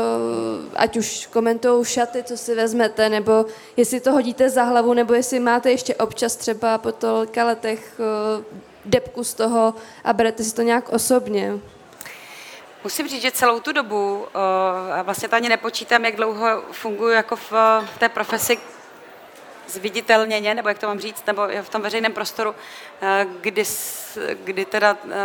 ať 0.76 0.98
už 0.98 1.26
komentují 1.28 1.86
šaty, 1.86 2.24
co 2.24 2.38
si 2.38 2.56
vezmete, 2.56 3.10
nebo 3.10 3.46
jestli 3.78 4.00
to 4.00 4.12
hodíte 4.12 4.50
za 4.50 4.64
hlavu, 4.64 4.94
nebo 4.94 5.14
jestli 5.14 5.40
máte 5.40 5.72
ještě 5.72 5.96
občas 5.96 6.36
třeba 6.36 6.78
po 6.78 6.92
tolika 6.92 7.46
letech 7.46 8.00
eh, 8.00 8.44
depku 8.86 9.24
z 9.24 9.34
toho 9.34 9.74
a 10.04 10.14
berete 10.14 10.44
si 10.44 10.56
to 10.56 10.62
nějak 10.62 10.90
osobně. 10.90 11.54
Musím 12.84 13.08
říct, 13.08 13.22
že 13.22 13.32
celou 13.32 13.60
tu 13.60 13.72
dobu, 13.72 14.28
eh, 14.28 15.00
a 15.00 15.02
vlastně 15.02 15.30
to 15.30 15.36
ani 15.36 15.50
nepočítám, 15.50 16.06
jak 16.06 16.16
dlouho 16.16 16.64
funguji 16.72 17.16
jako 17.16 17.36
v 17.36 17.54
té 17.98 18.10
profesi 18.10 18.60
zviditelněně, 19.68 20.56
nebo 20.56 20.70
jak 20.70 20.80
to 20.80 20.88
mám 20.88 21.00
říct, 21.00 21.26
nebo 21.28 21.48
v 21.62 21.70
tom 21.70 21.82
veřejném 21.82 22.14
prostoru, 22.14 22.56
eh, 23.02 23.26
kdy, 23.42 23.64
kdy 24.44 24.66
teda 24.66 24.98
eh, 25.04 25.16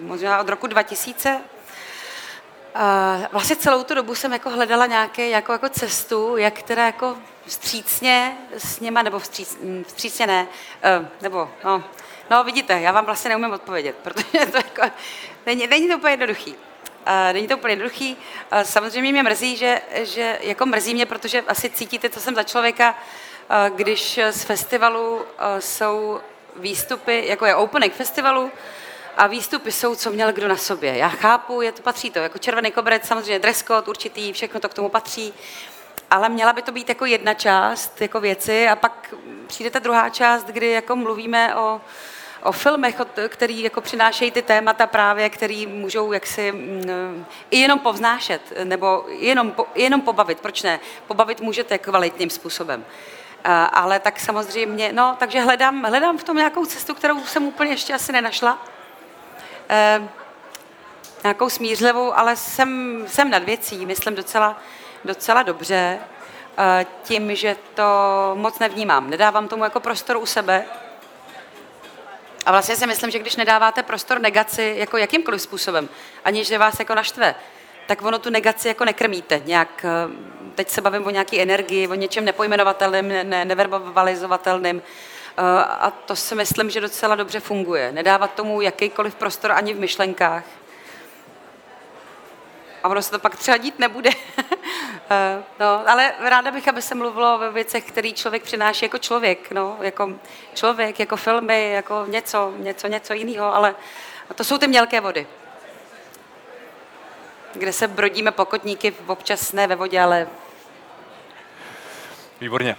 možná 0.00 0.40
od 0.40 0.48
roku 0.48 0.66
2000, 0.66 1.40
a 2.74 3.18
vlastně 3.32 3.56
celou 3.56 3.84
tu 3.84 3.94
dobu 3.94 4.14
jsem 4.14 4.32
jako 4.32 4.50
hledala 4.50 4.86
nějaké 4.86 5.28
jako, 5.28 5.52
jako 5.52 5.68
cestu, 5.68 6.36
jak 6.36 6.62
teda 6.62 6.86
jako 6.86 7.16
vstřícně 7.46 8.36
s 8.58 8.80
něma, 8.80 9.02
nebo 9.02 9.18
vstříc, 9.18 9.58
mm, 9.60 9.84
vstřícně 9.84 10.26
ne, 10.26 10.46
nebo 11.20 11.50
no, 11.64 11.84
no 12.30 12.44
vidíte, 12.44 12.80
já 12.80 12.92
vám 12.92 13.04
vlastně 13.04 13.28
neumím 13.28 13.52
odpovědět, 13.52 13.96
protože 14.02 14.46
to 14.46 14.56
jako, 14.56 14.94
není, 15.46 15.66
není 15.66 15.88
to 15.88 15.96
úplně 15.96 16.12
jednoduchý. 16.12 16.56
Není 17.32 17.48
to 17.48 17.56
úplně 17.56 17.72
jednoduchý. 17.72 18.16
Samozřejmě 18.62 19.12
mě 19.12 19.22
mrzí, 19.22 19.56
že, 19.56 19.80
že 19.94 20.38
jako 20.42 20.66
mrzí 20.66 20.94
mě, 20.94 21.06
protože 21.06 21.40
asi 21.40 21.70
cítíte, 21.70 22.10
co 22.10 22.20
jsem 22.20 22.34
za 22.34 22.42
člověka, 22.42 22.98
když 23.74 24.20
z 24.30 24.44
festivalu 24.44 25.22
jsou 25.58 26.20
výstupy, 26.56 27.26
jako 27.26 27.46
je 27.46 27.54
opening 27.54 27.92
festivalu, 27.92 28.50
a 29.16 29.26
výstupy 29.26 29.72
jsou, 29.72 29.94
co 29.94 30.10
měl 30.10 30.32
kdo 30.32 30.48
na 30.48 30.56
sobě. 30.56 30.96
Já 30.96 31.08
chápu, 31.08 31.62
je 31.62 31.72
to 31.72 31.82
patří 31.82 32.10
to, 32.10 32.18
jako 32.18 32.38
červený 32.38 32.70
koberec, 32.70 33.06
samozřejmě 33.06 33.38
dress 33.38 33.62
code 33.62 33.86
určitý, 33.86 34.32
všechno 34.32 34.60
to 34.60 34.68
k 34.68 34.74
tomu 34.74 34.88
patří, 34.88 35.34
ale 36.10 36.28
měla 36.28 36.52
by 36.52 36.62
to 36.62 36.72
být 36.72 36.88
jako 36.88 37.04
jedna 37.04 37.34
část 37.34 38.00
jako 38.00 38.20
věci 38.20 38.68
a 38.68 38.76
pak 38.76 39.14
přijde 39.46 39.70
ta 39.70 39.78
druhá 39.78 40.08
část, 40.08 40.44
kdy 40.44 40.70
jako 40.70 40.96
mluvíme 40.96 41.56
o, 41.56 41.80
o 42.42 42.52
filmech, 42.52 43.00
který 43.28 43.62
jako 43.62 43.80
přinášejí 43.80 44.30
ty 44.30 44.42
témata 44.42 44.86
právě, 44.86 45.30
který 45.30 45.66
můžou 45.66 46.12
jaksi 46.12 46.52
mm, 46.52 47.24
i 47.50 47.58
jenom 47.58 47.78
povznášet, 47.78 48.42
nebo 48.64 49.04
jenom, 49.08 49.54
jenom 49.74 50.00
pobavit, 50.00 50.40
proč 50.40 50.62
ne? 50.62 50.80
Pobavit 51.06 51.40
můžete 51.40 51.78
kvalitním 51.78 52.30
způsobem. 52.30 52.84
Ale 53.72 54.00
tak 54.00 54.20
samozřejmě, 54.20 54.92
no, 54.92 55.16
takže 55.18 55.40
hledám, 55.40 55.82
hledám 55.82 56.18
v 56.18 56.24
tom 56.24 56.36
nějakou 56.36 56.66
cestu, 56.66 56.94
kterou 56.94 57.24
jsem 57.24 57.44
úplně 57.44 57.70
ještě 57.70 57.94
asi 57.94 58.12
nenašla. 58.12 58.58
Eh, 59.68 60.08
nějakou 61.22 61.48
smířlivou, 61.50 62.18
ale 62.18 62.36
jsem, 62.36 63.02
jsem 63.06 63.30
nad 63.30 63.42
věcí, 63.42 63.86
myslím 63.86 64.14
docela, 64.14 64.58
docela 65.04 65.42
dobře, 65.42 65.98
eh, 66.58 66.86
tím, 67.02 67.36
že 67.36 67.56
to 67.74 67.84
moc 68.34 68.58
nevnímám. 68.58 69.10
Nedávám 69.10 69.48
tomu 69.48 69.64
jako 69.64 69.80
prostor 69.80 70.16
u 70.16 70.26
sebe. 70.26 70.66
A 72.46 72.50
vlastně 72.50 72.76
si 72.76 72.86
myslím, 72.86 73.10
že 73.10 73.18
když 73.18 73.36
nedáváte 73.36 73.82
prostor 73.82 74.20
negaci 74.20 74.74
jako 74.78 74.96
jakýmkoliv 74.96 75.42
způsobem, 75.42 75.88
aniž 76.24 76.48
že 76.48 76.58
vás 76.58 76.78
jako 76.78 76.94
naštve, 76.94 77.34
tak 77.86 78.02
ono 78.02 78.18
tu 78.18 78.30
negaci 78.30 78.68
jako 78.68 78.84
nekrmíte 78.84 79.42
nějak. 79.44 79.84
eh, 79.84 80.32
Teď 80.54 80.68
se 80.70 80.80
bavím 80.80 81.06
o 81.06 81.10
nějaké 81.10 81.42
energii, 81.42 81.88
o 81.88 81.94
něčem 81.94 82.24
nepojmenovatelném, 82.24 83.08
ne, 83.08 83.24
ne, 83.24 83.44
neverbalizovatelném. 83.44 84.82
Eh, 85.36 85.42
A 85.64 85.90
to 85.90 86.16
si 86.16 86.34
myslím, 86.34 86.70
že 86.70 86.80
docela 86.80 87.14
dobře 87.16 87.40
funguje. 87.40 87.92
Nedávat 87.92 88.34
tomu 88.34 88.60
jakýkoliv 88.60 89.14
prostor 89.14 89.52
ani 89.52 89.74
v 89.74 89.78
myšlenkách. 89.78 90.44
A 92.82 92.88
ono 92.88 93.02
se 93.02 93.10
to 93.10 93.18
pak 93.18 93.36
třeba 93.36 93.56
dít 93.56 93.78
nebude. 93.78 94.10
Eh, 95.12 95.42
no, 95.60 95.88
ale 95.88 96.12
ráda 96.18 96.50
bych, 96.50 96.68
aby 96.68 96.82
se 96.82 96.94
mluvilo 96.94 97.38
ve 97.38 97.50
věcech, 97.50 97.84
který 97.84 98.12
člověk 98.12 98.42
přináší 98.42 98.84
jako 98.84 98.98
člověk. 98.98 99.50
No, 99.50 99.76
jako 99.80 100.12
člověk, 100.54 101.00
jako 101.00 101.16
filmy, 101.16 101.70
jako 101.70 102.04
něco, 102.08 102.52
něco, 102.56 102.86
něco 102.86 103.12
jiného, 103.12 103.54
ale 103.54 103.74
to 104.34 104.44
jsou 104.44 104.58
ty 104.58 104.66
mělké 104.66 105.00
vody. 105.00 105.26
Kde 107.54 107.72
se 107.72 107.88
brodíme 107.88 108.30
pokotníky, 108.30 108.94
občas 109.06 109.52
ne 109.52 109.66
ve 109.66 109.76
vodě, 109.76 110.00
ale 110.00 110.26
Výborně. 112.40 112.76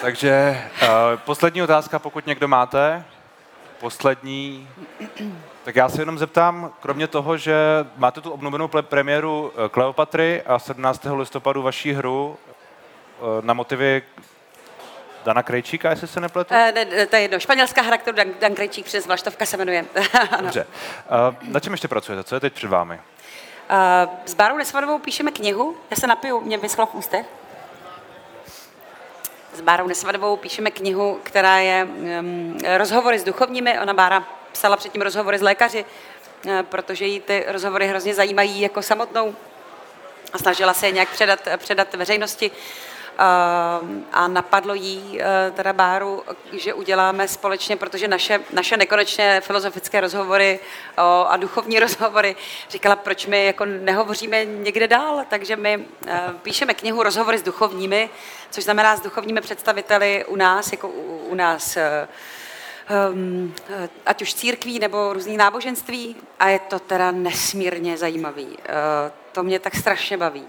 Takže 0.00 0.62
uh, 0.82 0.88
poslední 1.16 1.62
otázka, 1.62 1.98
pokud 1.98 2.26
někdo 2.26 2.48
máte. 2.48 3.04
Poslední. 3.80 4.68
Tak 5.64 5.76
já 5.76 5.88
se 5.88 6.02
jenom 6.02 6.18
zeptám, 6.18 6.72
kromě 6.80 7.06
toho, 7.06 7.36
že 7.36 7.54
máte 7.96 8.20
tu 8.20 8.30
obnovenou 8.30 8.68
premiéru 8.68 9.52
eh, 9.56 9.68
Kleopatry 9.68 10.42
a 10.42 10.58
17. 10.58 11.06
listopadu 11.16 11.62
vaší 11.62 11.92
hru 11.92 12.36
eh, 12.38 13.22
na 13.40 13.54
motivy 13.54 14.02
Dana 15.24 15.42
Krejčíka, 15.42 15.90
jestli 15.90 16.06
se 16.08 16.20
nepletu? 16.20 16.54
eh, 16.54 16.72
ne, 16.74 16.84
ne, 16.84 17.06
to 17.06 17.16
je 17.16 17.22
jedno. 17.22 17.40
Španělská 17.40 17.82
hra, 17.82 17.98
kterou 17.98 18.16
Dan, 18.16 18.26
Dan 18.40 18.54
Krejčík 18.54 18.84
přes 18.86 19.06
Vlaštovka 19.06 19.46
se 19.46 19.56
jmenuje. 19.56 19.84
Dobře. 20.40 20.66
Uh, 21.30 21.50
na 21.52 21.60
čem 21.60 21.72
ještě 21.72 21.88
pracujete? 21.88 22.24
Co 22.24 22.34
je 22.34 22.40
teď 22.40 22.52
před 22.52 22.68
vámi? 22.68 23.00
Eh, 23.70 24.08
S 24.26 24.34
Bárou 24.34 24.56
Nesvadovou 24.56 24.98
píšeme 24.98 25.30
knihu. 25.30 25.76
Já 25.90 25.96
se 25.96 26.06
napiju, 26.06 26.40
mě 26.40 26.58
vyschlo 26.58 26.86
v 26.86 26.94
ústech. 26.94 27.26
S 29.54 29.60
Bárou 29.60 29.86
Nesvadovou 29.86 30.36
píšeme 30.36 30.70
knihu, 30.70 31.20
která 31.22 31.58
je 31.58 31.84
um, 31.84 32.58
rozhovory 32.76 33.18
s 33.18 33.24
duchovními. 33.24 33.80
Ona 33.80 33.94
Bára 33.94 34.24
psala 34.54 34.76
předtím 34.76 35.02
rozhovory 35.02 35.38
s 35.38 35.42
lékaři, 35.42 35.84
eh, 36.48 36.62
protože 36.62 37.04
jí 37.04 37.20
ty 37.20 37.44
rozhovory 37.48 37.88
hrozně 37.88 38.14
zajímají 38.14 38.60
jako 38.60 38.82
samotnou 38.82 39.34
a 40.32 40.38
snažila 40.38 40.74
se 40.74 40.86
je 40.86 40.92
nějak 40.92 41.10
předat, 41.10 41.48
předat 41.56 41.94
veřejnosti. 41.94 42.50
Uh, 42.50 43.88
a 44.12 44.28
napadlo 44.28 44.74
jí 44.74 45.02
uh, 45.02 45.56
teda 45.56 45.72
Báru, 45.72 46.22
že 46.52 46.74
uděláme 46.74 47.28
společně, 47.28 47.76
protože 47.76 48.08
naše, 48.08 48.40
naše 48.52 48.76
nekonečné 48.76 49.40
filozofické 49.40 50.00
rozhovory 50.00 50.60
a 51.26 51.36
duchovní 51.36 51.78
rozhovory, 51.86 52.36
říkala, 52.70 52.96
proč 52.96 53.26
my 53.26 53.46
jako 53.46 53.64
nehovoříme 53.64 54.44
někde 54.44 54.88
dál, 54.88 55.24
takže 55.28 55.56
my 55.56 55.86
píšeme 56.42 56.74
knihu 56.74 57.02
Rozhovory 57.02 57.38
s 57.38 57.42
duchovními, 57.42 58.10
což 58.50 58.64
znamená 58.64 58.96
s 58.96 59.00
duchovními 59.00 59.40
představiteli 59.40 60.24
u 60.24 60.36
nás, 60.36 60.72
jako 60.72 60.88
u, 60.88 61.26
u 61.28 61.34
nás 61.34 61.78
um, 63.12 63.54
ať 64.06 64.22
už 64.22 64.34
církví 64.34 64.78
nebo 64.78 65.12
různých 65.12 65.38
náboženství. 65.38 66.16
A 66.38 66.48
je 66.48 66.58
to 66.58 66.78
teda 66.78 67.10
nesmírně 67.10 67.96
zajímavý. 67.96 68.46
Uh, 68.46 68.54
to 69.32 69.42
mě 69.42 69.58
tak 69.58 69.74
strašně 69.74 70.16
baví. 70.16 70.44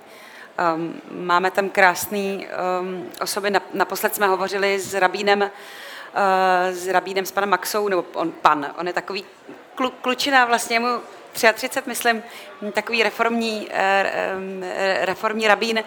Um, 0.75 1.01
máme 1.11 1.51
tam 1.51 1.69
krásné 1.69 2.19
um, 2.19 3.09
osoby, 3.21 3.49
Nap- 3.51 3.73
naposled 3.73 4.15
jsme 4.15 4.27
hovořili 4.27 4.79
s 4.79 4.93
rabínem, 4.93 5.41
uh, 5.41 5.49
s 6.71 6.87
rabínem, 6.87 7.25
s 7.25 7.31
panem 7.31 7.49
Maxou, 7.49 7.87
nebo 7.87 8.05
on 8.13 8.31
pan, 8.31 8.73
on 8.77 8.87
je 8.87 8.93
takový 8.93 9.25
klu, 9.75 9.89
klučina, 10.01 10.45
vlastně 10.45 10.79
mu 10.79 10.87
33, 11.33 11.81
myslím, 11.85 12.23
takový 12.73 13.03
reformní, 13.03 13.69
reformní 15.01 15.47
rabín. 15.47 15.83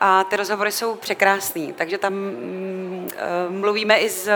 A 0.00 0.24
ty 0.24 0.36
rozhovory 0.36 0.72
jsou 0.72 0.94
překrásný, 0.94 1.72
takže 1.72 1.98
tam 1.98 2.12
mm, 2.12 3.10
mluvíme 3.48 3.98
i 3.98 4.10
s, 4.10 4.30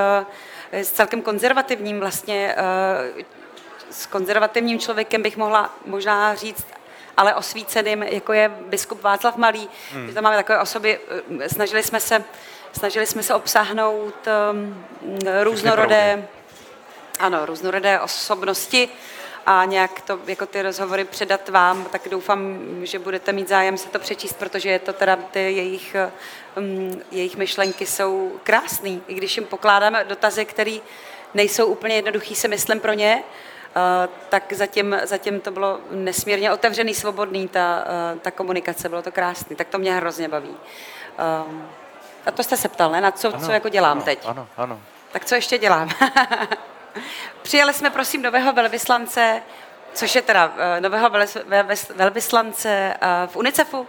s 0.73 0.91
celkem 0.91 1.23
konzervativním 1.23 2.01
vlastně, 2.01 2.55
eh, 2.57 3.25
s 3.91 4.07
konzervativním 4.07 4.79
člověkem 4.79 5.23
bych 5.23 5.37
mohla 5.37 5.75
možná 5.87 6.35
říct 6.35 6.67
ale 7.17 7.35
osvíceným, 7.35 8.03
jako 8.03 8.33
je 8.33 8.49
biskup 8.49 9.03
Václav 9.03 9.37
Malý. 9.37 9.69
Hmm. 9.93 10.09
Že 10.09 10.15
tam 10.15 10.25
máme 10.25 10.37
takové 10.37 10.61
osoby, 10.61 11.01
eh, 11.41 11.49
snažili 11.49 11.83
jsme 11.83 12.01
se, 12.01 12.25
snažili 12.73 13.07
jsme 13.07 13.23
se 13.23 13.35
obsáhnout 13.35 14.15
um, 14.53 14.85
různorodé, 15.43 16.29
ano, 17.19 17.47
různorodé 17.47 18.01
osobnosti 18.01 18.89
a 19.47 19.65
nějak 19.65 20.01
to, 20.01 20.19
jako 20.27 20.47
ty 20.47 20.63
rozhovory 20.63 21.05
předat 21.05 21.49
vám, 21.49 21.85
tak 21.85 22.09
doufám, 22.11 22.59
že 22.83 22.99
budete 22.99 23.33
mít 23.33 23.49
zájem 23.49 23.79
se 23.79 23.89
to 23.89 23.99
přečíst, 23.99 24.33
protože 24.33 24.71
je 24.71 24.79
to 24.79 24.93
teda 24.93 25.17
ty 25.17 25.41
jejich, 25.41 25.97
um, 26.57 27.03
jejich 27.11 27.37
myšlenky 27.37 27.87
jsou 27.87 28.33
krásný, 28.43 29.03
i 29.09 29.15
když 29.15 29.37
jim 29.37 29.47
pokládáme 29.47 30.05
dotazy, 30.05 30.45
které 30.45 30.79
nejsou 31.35 31.67
úplně 31.67 31.95
jednoduchý, 31.95 32.35
si 32.35 32.49
myslím 32.49 32.81
pro 32.81 32.93
ně, 32.93 33.23
Uh, 33.77 34.13
tak 34.29 34.53
zatím, 34.53 34.97
zatím 35.05 35.41
to 35.41 35.51
bylo 35.51 35.81
nesmírně 35.91 36.53
otevřený, 36.53 36.95
svobodný, 36.95 37.49
ta, 37.49 37.85
uh, 38.15 38.19
ta 38.19 38.31
komunikace, 38.31 38.89
bylo 38.89 39.03
to 39.03 39.13
krásný, 39.13 39.57
tak 39.57 39.69
to 39.69 39.79
mě 39.79 39.95
hrozně 39.95 40.29
baví. 40.29 40.49
Uh, 40.49 40.57
a 42.27 42.31
to 42.31 42.43
jste 42.43 42.57
se 42.57 42.69
ptal, 42.69 42.91
ne? 42.91 43.01
Na 43.01 43.11
co, 43.11 43.35
Ano, 43.35 43.47
co 43.47 43.53
jako 43.53 43.69
dělám 43.69 43.97
ano, 43.97 44.05
teď? 44.05 44.19
Ano, 44.25 44.49
ano. 44.57 44.81
Tak 45.13 45.25
co 45.25 45.35
ještě 45.35 45.59
dělám? 45.59 45.91
Přijali 47.43 47.75
jsme, 47.75 47.91
prosím, 47.91 48.23
nového 48.23 48.53
velvyslance, 48.53 49.43
což 49.95 50.15
je 50.15 50.23
teda 50.23 50.53
eh, 50.59 50.81
nového 50.81 51.11
velvyslance 51.95 52.69
eh, 53.01 53.27
v 53.27 53.37
UNICEFu. 53.37 53.87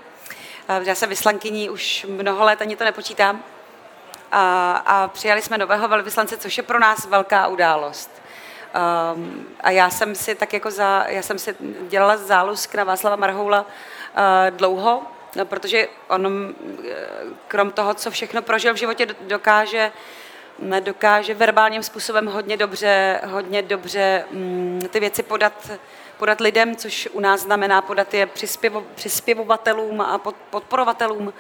Eh, 0.70 0.80
Já 0.84 0.96
jsem 0.96 1.10
vyslankyní 1.10 1.70
už 1.70 2.06
mnoho 2.10 2.46
let, 2.46 2.62
ani 2.62 2.76
to 2.76 2.84
nepočítám. 2.84 3.44
A, 4.32 4.72
a 4.86 5.08
přijali 5.08 5.42
jsme 5.42 5.58
nového 5.58 5.88
velvyslance, 5.88 6.38
což 6.38 6.58
je 6.58 6.64
pro 6.64 6.80
nás 6.80 7.06
velká 7.06 7.48
událost. 7.48 8.12
Um, 9.16 9.48
a 9.62 9.72
já 9.72 9.90
jsem 9.90 10.16
si 10.16 10.36
tak 10.36 10.54
jako 10.54 10.72
za, 10.72 11.06
já 11.08 11.22
jsem 11.22 11.40
si 11.40 11.56
dělala 11.88 12.18
zálusk 12.18 12.76
na 12.76 12.84
Václava 12.84 13.16
Marhoula 13.16 13.62
uh, 13.62 14.58
dlouho, 14.58 15.02
no, 15.36 15.46
protože 15.46 15.88
on 16.08 16.56
krom 17.48 17.72
toho, 17.72 17.94
co 17.94 18.12
všechno 18.12 18.42
prožil 18.42 18.74
v 18.74 18.78
životě, 18.78 19.06
do- 19.06 19.16
dokáže 19.22 19.92
dokáže 20.80 21.34
verbálním 21.34 21.84
způsobem 21.84 22.26
hodně 22.26 22.58
dobře, 22.58 23.22
hodně 23.26 23.62
dobře 23.62 24.26
mm, 24.32 24.82
ty 24.90 25.00
věci 25.00 25.24
podat, 25.24 25.72
podat 26.18 26.42
lidem, 26.42 26.76
což 26.76 27.10
u 27.12 27.20
nás 27.20 27.42
znamená 27.42 27.82
podat 27.82 28.14
je 28.14 28.26
přispěvo, 28.26 28.84
přispěvovatelům 28.96 30.02
a 30.02 30.18
pod, 30.18 30.36
podporovatelům. 30.50 31.28
Uh, 31.28 31.34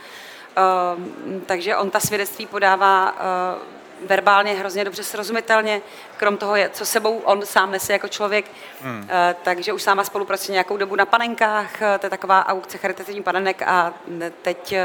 takže 1.45 1.77
on 1.77 1.89
ta 1.89 1.99
svědectví 1.99 2.45
podává 2.45 3.11
uh, 3.11 4.07
verbálně 4.07 4.53
hrozně 4.53 4.83
dobře 4.83 5.03
srozumitelně, 5.03 5.81
krom 6.17 6.37
toho, 6.37 6.55
je, 6.55 6.69
co 6.69 6.85
sebou 6.85 7.17
on 7.17 7.45
sám 7.45 7.71
nese 7.71 7.93
jako 7.93 8.07
člověk. 8.07 8.45
Hmm. 8.81 8.99
Uh, 8.99 9.07
takže 9.43 9.73
už 9.73 9.83
s 9.83 9.85
náma 9.85 10.03
spolupracuje 10.03 10.53
nějakou 10.53 10.77
dobu 10.77 10.95
na 10.95 11.05
panenkách, 11.05 11.79
to 11.99 12.05
je 12.05 12.09
taková 12.09 12.45
aukce 12.45 12.77
charitativní 12.77 13.23
panenek 13.23 13.61
a 13.61 13.93
teď 14.41 14.75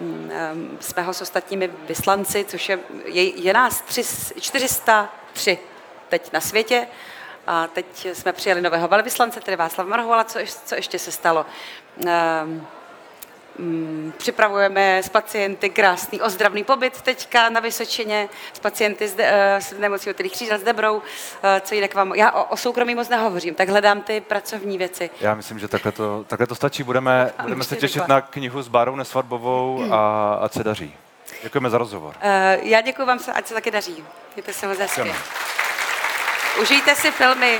uh, 0.00 0.06
Mm, 0.06 0.30
em, 0.32 0.78
jsme 0.80 1.02
ho 1.02 1.14
s 1.14 1.20
ostatními 1.20 1.70
vyslanci, 1.88 2.44
což 2.44 2.68
je, 2.68 2.78
je, 3.04 3.40
je 3.40 3.52
nás 3.52 3.80
tři, 3.80 4.02
403 4.40 5.58
teď 6.08 6.32
na 6.32 6.40
světě. 6.40 6.86
A 7.46 7.66
teď 7.66 8.06
jsme 8.12 8.32
přijali 8.32 8.62
nového 8.62 8.88
velvyslance, 8.88 9.40
tedy 9.40 9.56
Václav 9.56 9.86
Marhovala, 9.86 10.24
co, 10.24 10.38
co 10.64 10.74
ještě 10.74 10.98
se 10.98 11.12
stalo. 11.12 11.46
Um, 12.44 12.66
Mm, 13.58 14.12
Připravujeme 14.16 14.98
s 15.02 15.08
pacienty 15.08 15.70
krásný 15.70 16.20
ozdravný 16.20 16.64
pobyt 16.64 17.02
teďka 17.02 17.48
na 17.48 17.60
Vysočině, 17.60 18.28
s 18.52 18.58
pacienty 18.58 19.08
s, 19.08 19.14
de, 19.14 19.24
eh, 19.26 19.60
s 19.60 19.72
nemocí 19.78 20.10
otrých 20.10 20.32
křížel 20.32 20.58
s 20.58 20.62
Debrou, 20.62 21.02
eh, 21.42 21.60
co 21.64 21.74
jinak 21.74 21.94
vám, 21.94 22.14
já 22.14 22.32
o, 22.32 22.44
o 22.44 22.56
soukromí 22.56 22.94
moc 22.94 23.08
nehovořím, 23.08 23.54
tak 23.54 23.68
hledám 23.68 24.00
ty 24.00 24.20
pracovní 24.20 24.78
věci. 24.78 25.10
Já 25.20 25.34
myslím, 25.34 25.58
že 25.58 25.68
takhle 25.68 25.92
to, 25.92 26.24
takhle 26.28 26.46
to 26.46 26.54
stačí. 26.54 26.82
Budeme, 26.82 27.32
budeme 27.42 27.60
už 27.60 27.66
se 27.66 27.76
těšit 27.76 27.92
řekla. 28.02 28.14
na 28.16 28.20
knihu 28.20 28.62
s 28.62 28.68
Bárou 28.68 28.96
Nesvadbovou 28.96 29.84
a, 29.92 30.34
a 30.34 30.48
se 30.48 30.64
daří. 30.64 30.94
Děkujeme 31.42 31.70
za 31.70 31.78
rozhovor. 31.78 32.14
Eh, 32.20 32.58
Já 32.62 32.80
děkuji 32.80 33.06
vám, 33.06 33.18
ať 33.34 33.46
se 33.46 33.54
taky 33.54 33.70
daří. 33.70 34.04
Mějte 34.36 34.52
se 34.52 34.66
moc 34.68 34.78
hezky. 34.78 35.12
Užijte 36.60 36.94
si 36.94 37.10
filmy 37.10 37.58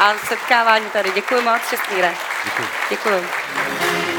a 0.00 0.14
setkávání 0.28 0.86
tady. 0.90 1.10
Děkuji 1.12 1.40
moc, 1.42 1.70
Čestmíre. 1.70 2.14
Děkuji. 2.44 2.68
Děkuji. 2.90 4.11